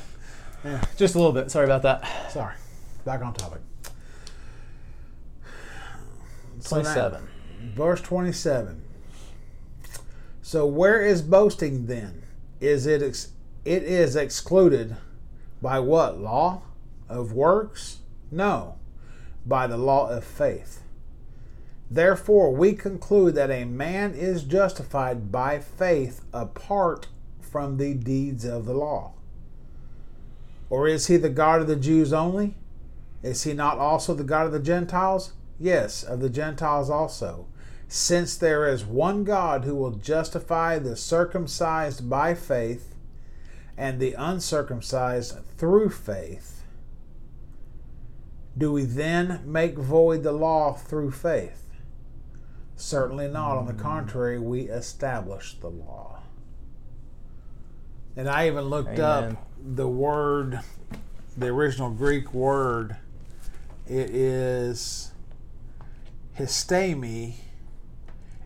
[0.98, 1.50] Just a little bit.
[1.50, 2.30] Sorry about that.
[2.30, 2.54] Sorry,
[3.10, 3.60] back on topic.
[6.62, 7.26] Twenty-seven.
[7.74, 8.82] verse 27
[10.42, 12.22] so where is boasting then?
[12.60, 13.32] Is it ex-
[13.64, 14.96] it is excluded
[15.62, 16.20] by what?
[16.20, 16.62] Law
[17.08, 17.98] of works?
[18.30, 18.76] No.
[19.46, 20.82] By the law of faith.
[21.90, 27.08] Therefore we conclude that a man is justified by faith apart
[27.40, 29.12] from the deeds of the law.
[30.68, 32.54] Or is he the god of the jews only
[33.22, 37.46] is he not also the god of the gentiles yes of the gentiles also
[37.92, 42.94] since there is one God who will justify the circumcised by faith
[43.76, 46.62] and the uncircumcised through faith,
[48.56, 51.68] do we then make void the law through faith?
[52.76, 53.56] Certainly not.
[53.56, 53.80] On the hmm.
[53.80, 56.20] contrary, we establish the law.
[58.14, 59.32] And I even looked Amen.
[59.32, 60.60] up the word,
[61.36, 62.98] the original Greek word.
[63.90, 65.10] It is
[66.38, 67.34] histemi,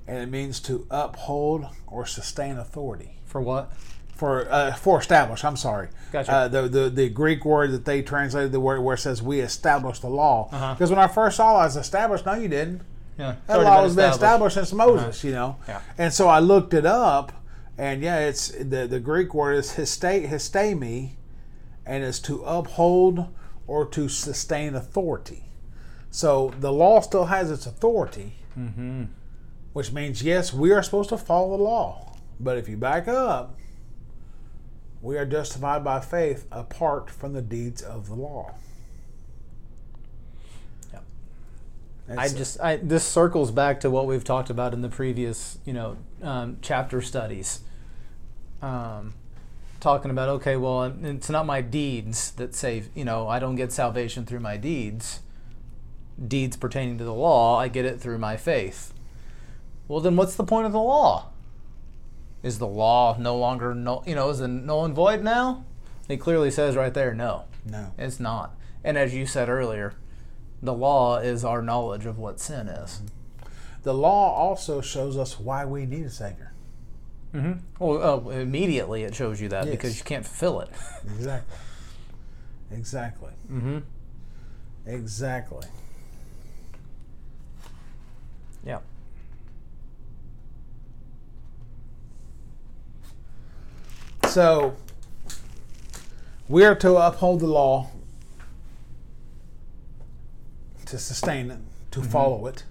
[0.09, 3.71] and it means to uphold or sustain authority For what?
[4.15, 5.45] for uh, for establish.
[5.45, 5.89] I'm sorry.
[6.13, 6.33] Gotcha.
[6.33, 9.41] Uh, the, the the Greek word that they translated the word where it says we
[9.41, 10.49] established the law.
[10.51, 10.73] Uh-huh.
[10.73, 12.25] Because when I first saw it, I was established.
[12.25, 12.81] No, you didn't.
[13.19, 13.37] Yeah.
[13.47, 15.19] That law has been established since Moses.
[15.19, 15.29] Uh-huh.
[15.29, 15.57] You know.
[15.69, 15.81] Yeah.
[15.99, 17.33] And so I looked it up,
[17.77, 21.17] and yeah, it's the the Greek word is histe, histemi,
[21.85, 23.29] and it's to uphold
[23.67, 25.45] or to sustain authority.
[26.11, 29.05] So the law still has its authority, Mm-hmm.
[29.73, 32.17] which means yes, we are supposed to follow the law.
[32.39, 33.59] But if you back up,
[35.03, 38.55] we are justified by faith apart from the deeds of the law.
[40.93, 41.05] Yep.
[42.17, 45.73] I just I this circles back to what we've talked about in the previous you
[45.73, 47.61] know um, chapter studies.
[48.63, 49.15] Um,
[49.85, 52.89] talking about okay, well, it's not my deeds that save.
[52.95, 55.21] You know, I don't get salvation through my deeds.
[56.27, 58.95] Deeds pertaining to the law, I get it through my faith.
[59.87, 61.29] Well, then what's the point of the law?
[62.43, 64.03] Is the law no longer no?
[64.07, 65.67] You know, is it null and void now?
[66.09, 67.45] It clearly says right there, no.
[67.67, 67.93] no.
[67.99, 68.57] It's not.
[68.83, 69.95] And as you said earlier,
[70.63, 73.03] the law is our knowledge of what sin is.
[73.83, 76.54] the law also shows us why we need a Savior.
[77.35, 77.53] Mm-hmm.
[77.85, 79.75] Well, uh, immediately it shows you that Yes.
[79.75, 80.69] because you can't fulfill it.
[81.17, 81.57] Exactly.
[82.71, 83.33] Exactly.
[83.51, 83.79] mm-hmm.
[84.87, 85.67] Exactly.
[88.65, 88.79] Yeah.
[94.29, 94.75] So
[96.49, 97.91] we are to uphold the law,
[100.87, 101.59] to sustain it,
[101.93, 102.65] to follow it.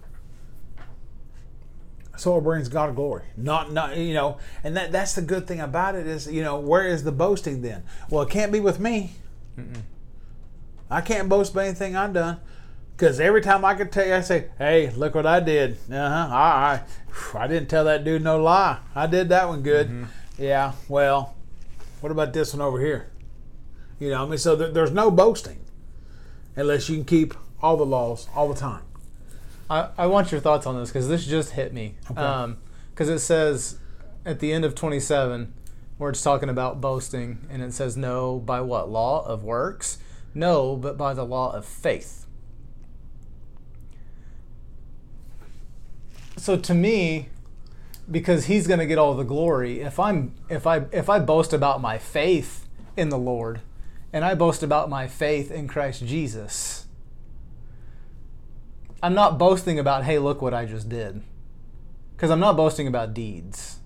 [2.23, 3.23] So it brings God glory.
[3.35, 6.57] Not not you know, and that that's the good thing about it is, you know,
[6.57, 7.83] where is the boasting then?
[8.09, 9.11] Well, it can't be with me.
[10.89, 12.39] I can't boast about anything I've done.
[12.95, 16.27] Because every time I could tell you, I say, "Hey, look what I did." Uh
[16.27, 16.33] huh.
[16.33, 16.81] I,
[17.35, 18.79] I, I didn't tell that dude no lie.
[18.95, 19.89] I did that one good.
[20.37, 20.71] Yeah.
[20.87, 21.35] Well,
[21.99, 23.11] what about this one over here?
[23.99, 25.59] You know, I mean, so there, there's no boasting
[26.55, 28.83] unless you can keep all the laws all the time.
[29.69, 31.95] I, I want your thoughts on this because this just hit me.
[32.11, 32.21] Okay.
[32.21, 32.57] Um,
[32.91, 33.77] because it says
[34.25, 35.53] at the end of 27,
[35.97, 38.89] where it's talking about boasting, and it says, No, by what?
[38.89, 39.99] Law of works?
[40.33, 42.25] No, but by the law of faith.
[46.37, 47.29] So to me,
[48.09, 51.53] because he's going to get all the glory, if I'm if I if I boast
[51.53, 53.61] about my faith in the Lord,
[54.11, 56.82] and I boast about my faith in Christ Jesus,
[59.03, 61.21] I'm not boasting about, hey, look what I just did.
[62.15, 63.79] Because I'm not boasting about deeds.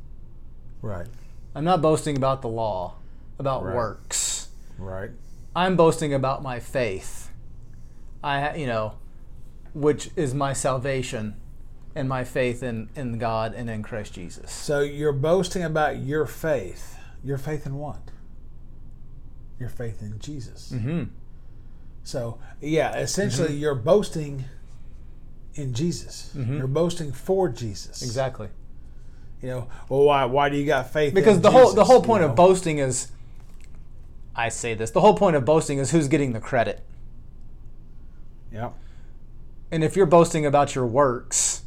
[0.79, 1.07] Right.
[1.55, 2.97] I'm not boasting about the law,
[3.39, 3.75] about Right.
[3.75, 4.49] works.
[4.77, 5.09] Right.
[5.55, 7.31] I'm boasting about my faith.
[8.23, 8.93] I, you know,
[9.73, 11.35] which is my salvation
[11.95, 14.51] and my faith in, in God and in Christ Jesus.
[14.51, 16.99] So you're boasting about your faith.
[17.23, 18.11] Your faith in what?
[19.59, 20.71] Your faith in Jesus.
[20.75, 21.05] Mm-hmm.
[22.03, 24.45] So yeah, essentially you're boasting
[25.57, 26.31] in Jesus.
[26.35, 26.57] Mm-hmm.
[26.57, 28.01] You're boasting for Jesus.
[28.01, 28.49] Exactly.
[29.41, 30.25] You know, well, why?
[30.25, 31.13] Why do you got faith?
[31.13, 32.29] Because in the whole the Jesus, whole you point know?
[32.29, 33.11] of boasting is,
[34.35, 34.91] I say this.
[34.91, 36.83] The whole point of boasting is who's getting the credit.
[38.51, 38.71] Yeah.
[39.71, 41.63] And if you're boasting about your works,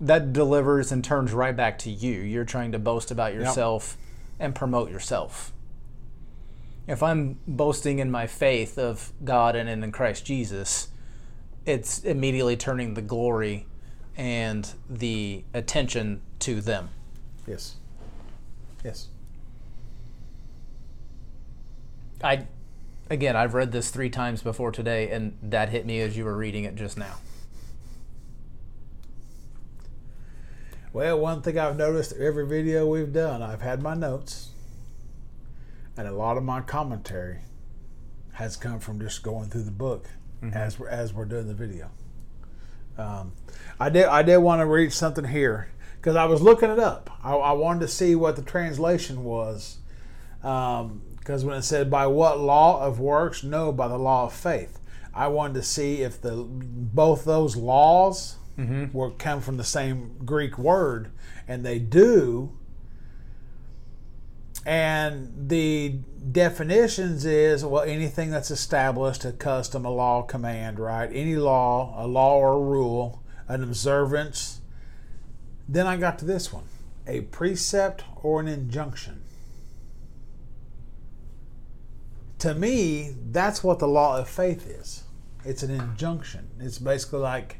[0.00, 2.12] that delivers and turns right back to you.
[2.12, 3.96] You're trying to boast about yourself
[4.38, 5.52] and promote yourself.
[6.88, 10.88] If I'm boasting in my faith of God and in Christ Jesus,
[11.64, 13.66] it's immediately turning the glory
[14.16, 16.90] and the attention to them.
[17.46, 17.76] Yes.
[18.84, 19.08] Yes.
[22.22, 22.46] I
[23.10, 26.36] again, I've read this 3 times before today and that hit me as you were
[26.36, 27.16] reading it just now.
[30.92, 34.50] Well, one thing I've noticed every video we've done, I've had my notes,
[35.96, 37.38] and a lot of my commentary
[38.34, 40.08] has come from just going through the book
[40.42, 40.56] Mm-hmm.
[40.56, 41.88] as we're, as we're doing the video.
[42.98, 43.32] Um,
[43.78, 47.10] I did I did want to read something here because I was looking it up.
[47.22, 49.78] I, I wanted to see what the translation was
[50.42, 54.32] um, because when it said by what law of works, no, by the law of
[54.32, 54.80] faith.
[55.14, 58.96] I wanted to see if the both those laws mm-hmm.
[58.96, 61.10] were come from the same Greek word,
[61.46, 62.56] and they do.
[64.64, 65.98] And the
[66.30, 71.10] definitions is well anything that's established, a custom, a law, command, right?
[71.12, 74.60] Any law, a law or a rule, an observance.
[75.68, 76.64] Then I got to this one
[77.06, 79.22] a precept or an injunction.
[82.38, 85.04] To me, that's what the law of faith is.
[85.44, 86.50] It's an injunction.
[86.60, 87.58] It's basically like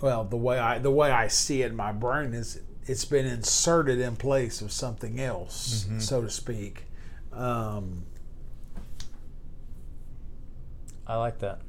[0.00, 3.26] well, the way I the way I see it in my brain is it's been
[3.26, 6.84] inserted in place of something else, so to speak.
[7.32, 8.04] Um,
[11.06, 11.60] I like that.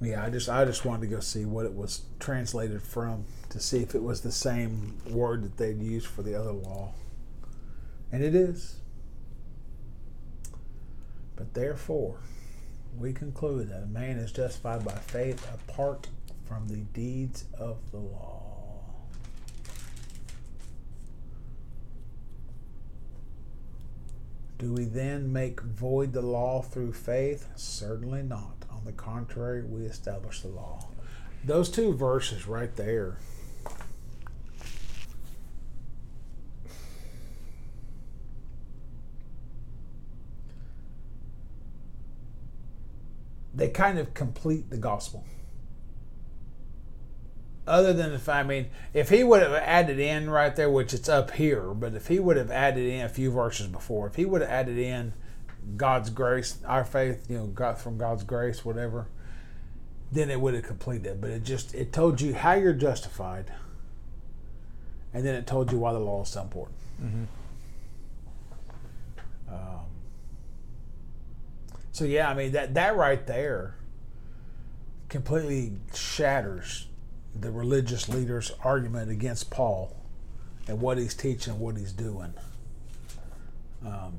[0.00, 3.60] yeah, I just I just wanted to go see what it was translated from to
[3.60, 6.92] see if it was the same word that they'd used for the other law,
[8.12, 8.76] and it is.
[11.34, 12.16] But therefore,
[12.98, 16.08] we conclude that a man is justified by faith apart
[16.46, 18.35] from the deeds of the law.
[24.58, 27.48] Do we then make void the law through faith?
[27.56, 28.64] Certainly not.
[28.70, 30.88] On the contrary, we establish the law.
[31.44, 33.18] Those two verses right there.
[43.54, 45.24] They kind of complete the gospel.
[47.66, 51.08] Other than if I mean, if he would have added in right there, which it's
[51.08, 54.24] up here, but if he would have added in a few verses before, if he
[54.24, 55.14] would have added in
[55.76, 59.08] God's grace, our faith, you know, God from God's grace, whatever,
[60.12, 61.20] then it would have completed it.
[61.20, 63.52] But it just it told you how you're justified,
[65.12, 66.76] and then it told you why the law is so important.
[69.48, 69.86] Um,
[71.90, 73.74] so yeah, I mean that that right there
[75.08, 76.86] completely shatters
[77.40, 79.96] the religious leaders' argument against Paul
[80.68, 82.34] and what he's teaching, what he's doing.
[83.84, 84.14] Um,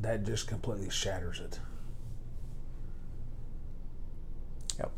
[0.00, 1.58] that just completely shatters it.
[4.78, 4.90] Yep.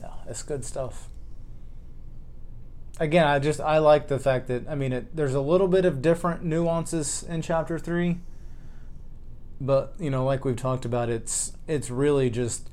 [0.00, 1.08] No, it's good stuff.
[2.98, 5.84] Again, I just I like the fact that I mean it, there's a little bit
[5.84, 8.20] of different nuances in chapter three,
[9.60, 12.68] but you know, like we've talked about, it's it's really just,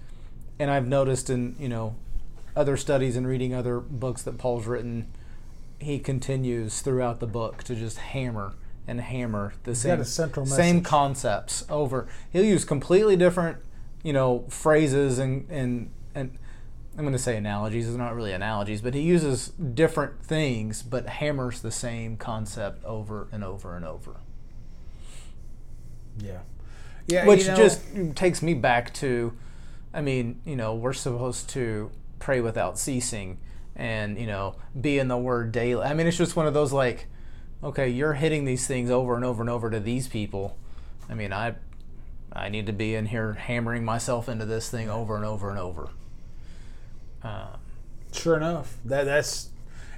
[0.60, 1.96] and I've noticed in you know,
[2.56, 5.12] other studies and reading other books that Paul's written,
[5.80, 8.54] he continues throughout the book to just hammer
[8.88, 10.88] and hammer the same central same message.
[10.88, 12.08] concepts over.
[12.32, 13.58] He'll use completely different,
[14.04, 16.38] you know, phrases and and and
[16.97, 17.88] I'm going to say analogies.
[17.88, 23.28] It's not really analogies, but he uses different things, but hammers the same concept over
[23.32, 24.18] and over and over.
[26.18, 26.39] Yeah,
[27.08, 27.26] yeah.
[27.26, 27.82] Which you know, just
[28.16, 29.32] takes me back to,
[29.93, 33.38] I mean, you know, we're supposed to pray without ceasing,
[33.76, 35.84] and you know, be in the Word daily.
[35.84, 37.08] I mean, it's just one of those like,
[37.64, 40.58] okay, you're hitting these things over and over and over to these people.
[41.10, 41.56] I mean, I,
[42.32, 45.58] I need to be in here hammering myself into this thing over and over and
[45.60, 45.90] over.
[47.24, 47.48] Uh,
[48.12, 49.50] Sure enough, that that's,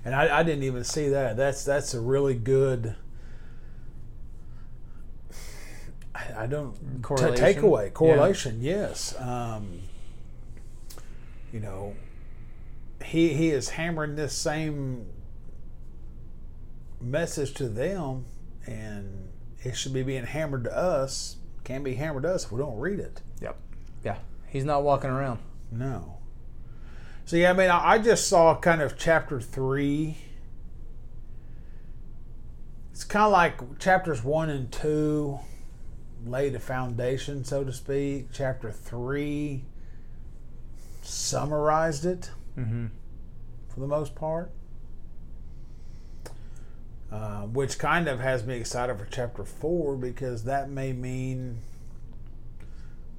[0.04, 1.38] and I, I didn't even see that.
[1.38, 2.96] That's that's a really good.
[6.14, 7.36] I, don't t- Correlation?
[7.64, 7.90] takeaway Yeah.
[7.92, 8.58] correlation.
[8.62, 9.80] Yes, um,
[11.54, 11.96] you know,
[13.04, 15.08] he he is hammering this same
[16.99, 18.26] message to them,
[18.66, 19.30] and
[19.64, 21.38] it should be being hammered to us.
[21.64, 23.22] Can't be hammered to us if we don't read it.
[23.41, 23.58] Yep.
[24.04, 24.18] Yeah.
[24.47, 25.39] He's not walking around.
[25.72, 26.18] No.
[27.26, 30.18] So yeah, I mean, I I just saw kind of chapter three.
[32.91, 35.39] It's kind of like chapters one and two
[36.26, 38.28] laid a foundation, so to speak.
[38.34, 39.66] Chapter three
[41.04, 42.88] summarized it Mm-hmm.
[43.70, 44.52] for the most part,
[47.12, 51.60] uh, which kind of has me excited for chapter four because that may mean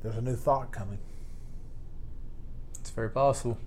[0.02, 0.98] there's a new thought coming.
[2.80, 3.58] It's very possible.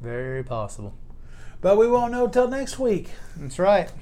[0.00, 0.94] Very possible.
[1.60, 3.10] But we won't know till next week.
[3.36, 3.92] That's right.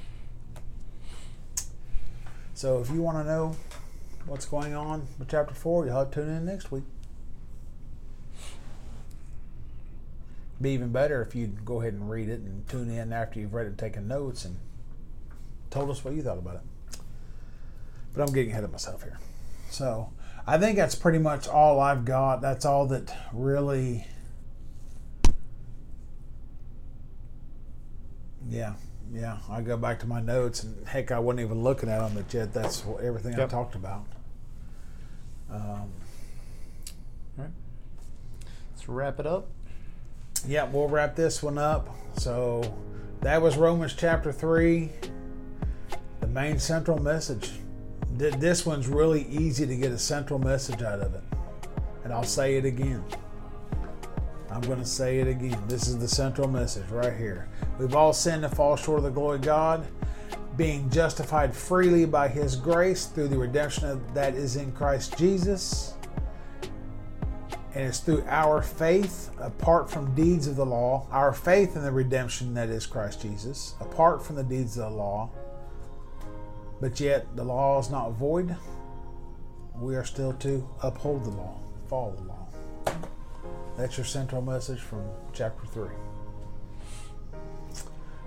[2.54, 3.56] So if you want to know
[4.26, 6.84] what's going on with chapter four, you'll have to tune in next week.
[10.60, 13.54] Be even better if you'd go ahead and read it and tune in after you've
[13.54, 14.56] read it and taken notes and
[15.70, 16.98] told us what you thought about it.
[18.14, 19.18] But I'm getting ahead of myself here.
[19.70, 20.12] So
[20.46, 22.40] I think that's pretty much all I've got.
[22.40, 24.06] That's all that really.
[28.48, 28.74] Yeah,
[29.12, 29.38] yeah.
[29.48, 32.32] I go back to my notes, and heck, I wasn't even looking at them, but
[32.32, 34.06] yet that's what- everything I talked about.
[35.50, 35.90] Um,
[37.36, 39.48] Let's wrap it up.
[40.46, 41.88] Yeah, we'll wrap this one up.
[42.16, 42.62] So
[43.20, 44.90] that was Romans chapter 3,
[46.20, 47.50] the main central message.
[48.18, 51.22] Th- This one's really easy to get a central message out of it.
[52.04, 53.04] And I'll say it again.
[54.50, 55.62] I'm going to say it again.
[55.68, 57.48] This is the central message right here.
[57.78, 59.86] We've all sinned and fall short of the glory of God,
[60.56, 65.94] being justified freely by His grace through the redemption that is in Christ Jesus
[67.74, 71.92] and it's through our faith apart from deeds of the law our faith in the
[71.92, 75.30] redemption that is christ jesus apart from the deeds of the law
[76.80, 78.54] but yet the law is not void
[79.80, 81.58] we are still to uphold the law
[81.88, 82.34] follow the law.
[83.76, 85.02] That's your central message from
[85.32, 85.88] chapter 3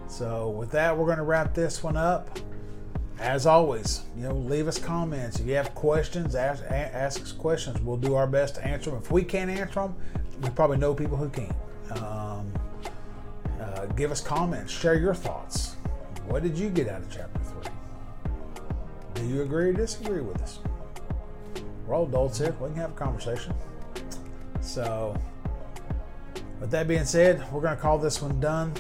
[0.08, 2.40] so with that we're going to wrap this one up
[3.22, 5.40] as always, you know, leave us comments.
[5.40, 7.80] If you have questions, ask, ask us questions.
[7.80, 9.00] We'll do our best to answer them.
[9.00, 9.96] If we can't answer them,
[10.42, 11.54] we probably know people who can.
[11.92, 12.52] Um,
[13.62, 14.74] uh, give us comments.
[14.74, 15.76] Share your thoughts.
[16.28, 17.72] What did you get out of chapter 3?
[19.14, 20.60] Do you agree or disagree with us?
[21.86, 22.56] We're all adults here.
[22.60, 23.54] We can have a conversation.
[24.62, 25.16] So,
[26.60, 28.74] with that being said, we're going to call this one done.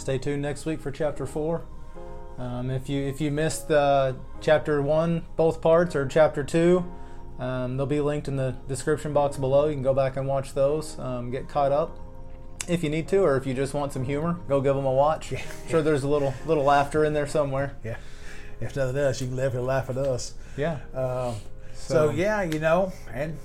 [0.00, 1.66] Stay tuned next week for chapter four.
[2.38, 6.90] Um, if you if you missed uh, chapter one, both parts, or chapter two,
[7.38, 9.66] um, they'll be linked in the description box below.
[9.66, 11.98] You can go back and watch those, um, get caught up
[12.66, 14.92] if you need to, or if you just want some humor, go give them a
[14.92, 15.34] watch.
[15.68, 17.76] Sure, there's a little little laughter in there somewhere.
[17.84, 17.96] Yeah.
[18.58, 20.32] If nothing else, you can definitely laugh at us.
[20.56, 20.78] Yeah.
[20.94, 21.34] Um,
[21.74, 23.36] So, yeah, you know, and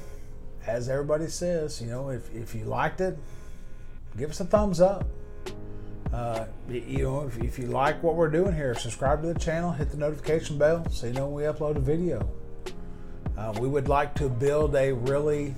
[0.66, 3.18] as everybody says, you know, if, if you liked it,
[4.18, 5.06] give us a thumbs up.
[6.14, 9.72] Uh, you know, if, if you like what we're doing here, subscribe to the channel,
[9.72, 12.30] hit the notification bell so you know when we upload a video.
[13.38, 15.54] Uh, we would like to build a really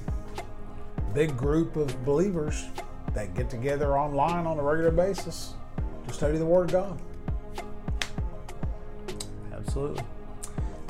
[1.13, 2.65] big group of believers
[3.13, 5.53] that get together online on a regular basis
[6.07, 7.01] to study the Word of God.
[9.53, 10.03] Absolutely.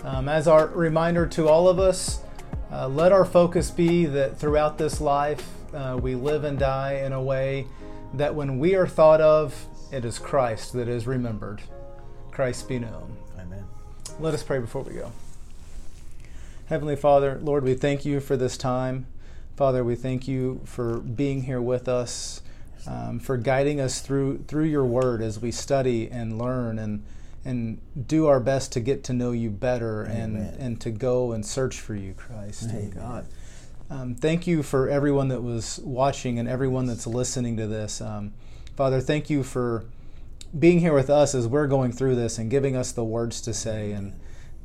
[0.04, 2.22] Um, as our reminder to all of us,
[2.72, 7.14] uh, let our focus be that throughout this life, uh, we live and die in
[7.14, 7.66] a way
[8.18, 11.62] that when we are thought of, it is Christ that is remembered.
[12.32, 13.18] Christ be known.
[13.40, 13.66] Amen.
[14.20, 15.12] Let us pray before we go.
[16.66, 19.08] Heavenly Father, Lord, we thank you for this time.
[19.56, 22.42] Father, we thank you for being here with us,
[22.86, 27.04] um, for guiding us through through your word as we study and learn and
[27.46, 31.46] and do our best to get to know you better and and to go and
[31.46, 32.70] search for you, Christ.
[32.70, 32.90] Amen.
[32.92, 33.28] God.
[33.90, 38.02] Um, thank you for everyone that was watching and everyone that's listening to this.
[38.02, 38.34] Um,
[38.76, 39.86] Father, thank you for
[40.58, 43.54] being here with us as we're going through this and giving us the words to
[43.54, 44.20] say and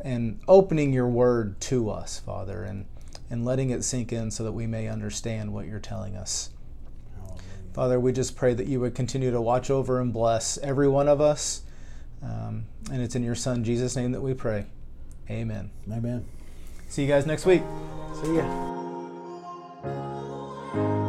[0.05, 2.87] and opening your word to us, Father, and
[3.31, 6.51] and letting it sink in so that we may understand what you're telling us.
[7.73, 11.09] Father, we just pray that you would continue to watch over and bless every one
[11.09, 11.63] of us.
[12.23, 14.67] Um, and it's in your Son, Jesus' name, that we pray.
[15.31, 15.71] Amen.
[15.91, 16.27] Amen.
[16.89, 17.63] See you guys next week.
[18.23, 18.92] See ya.
[20.75, 21.02] Bye.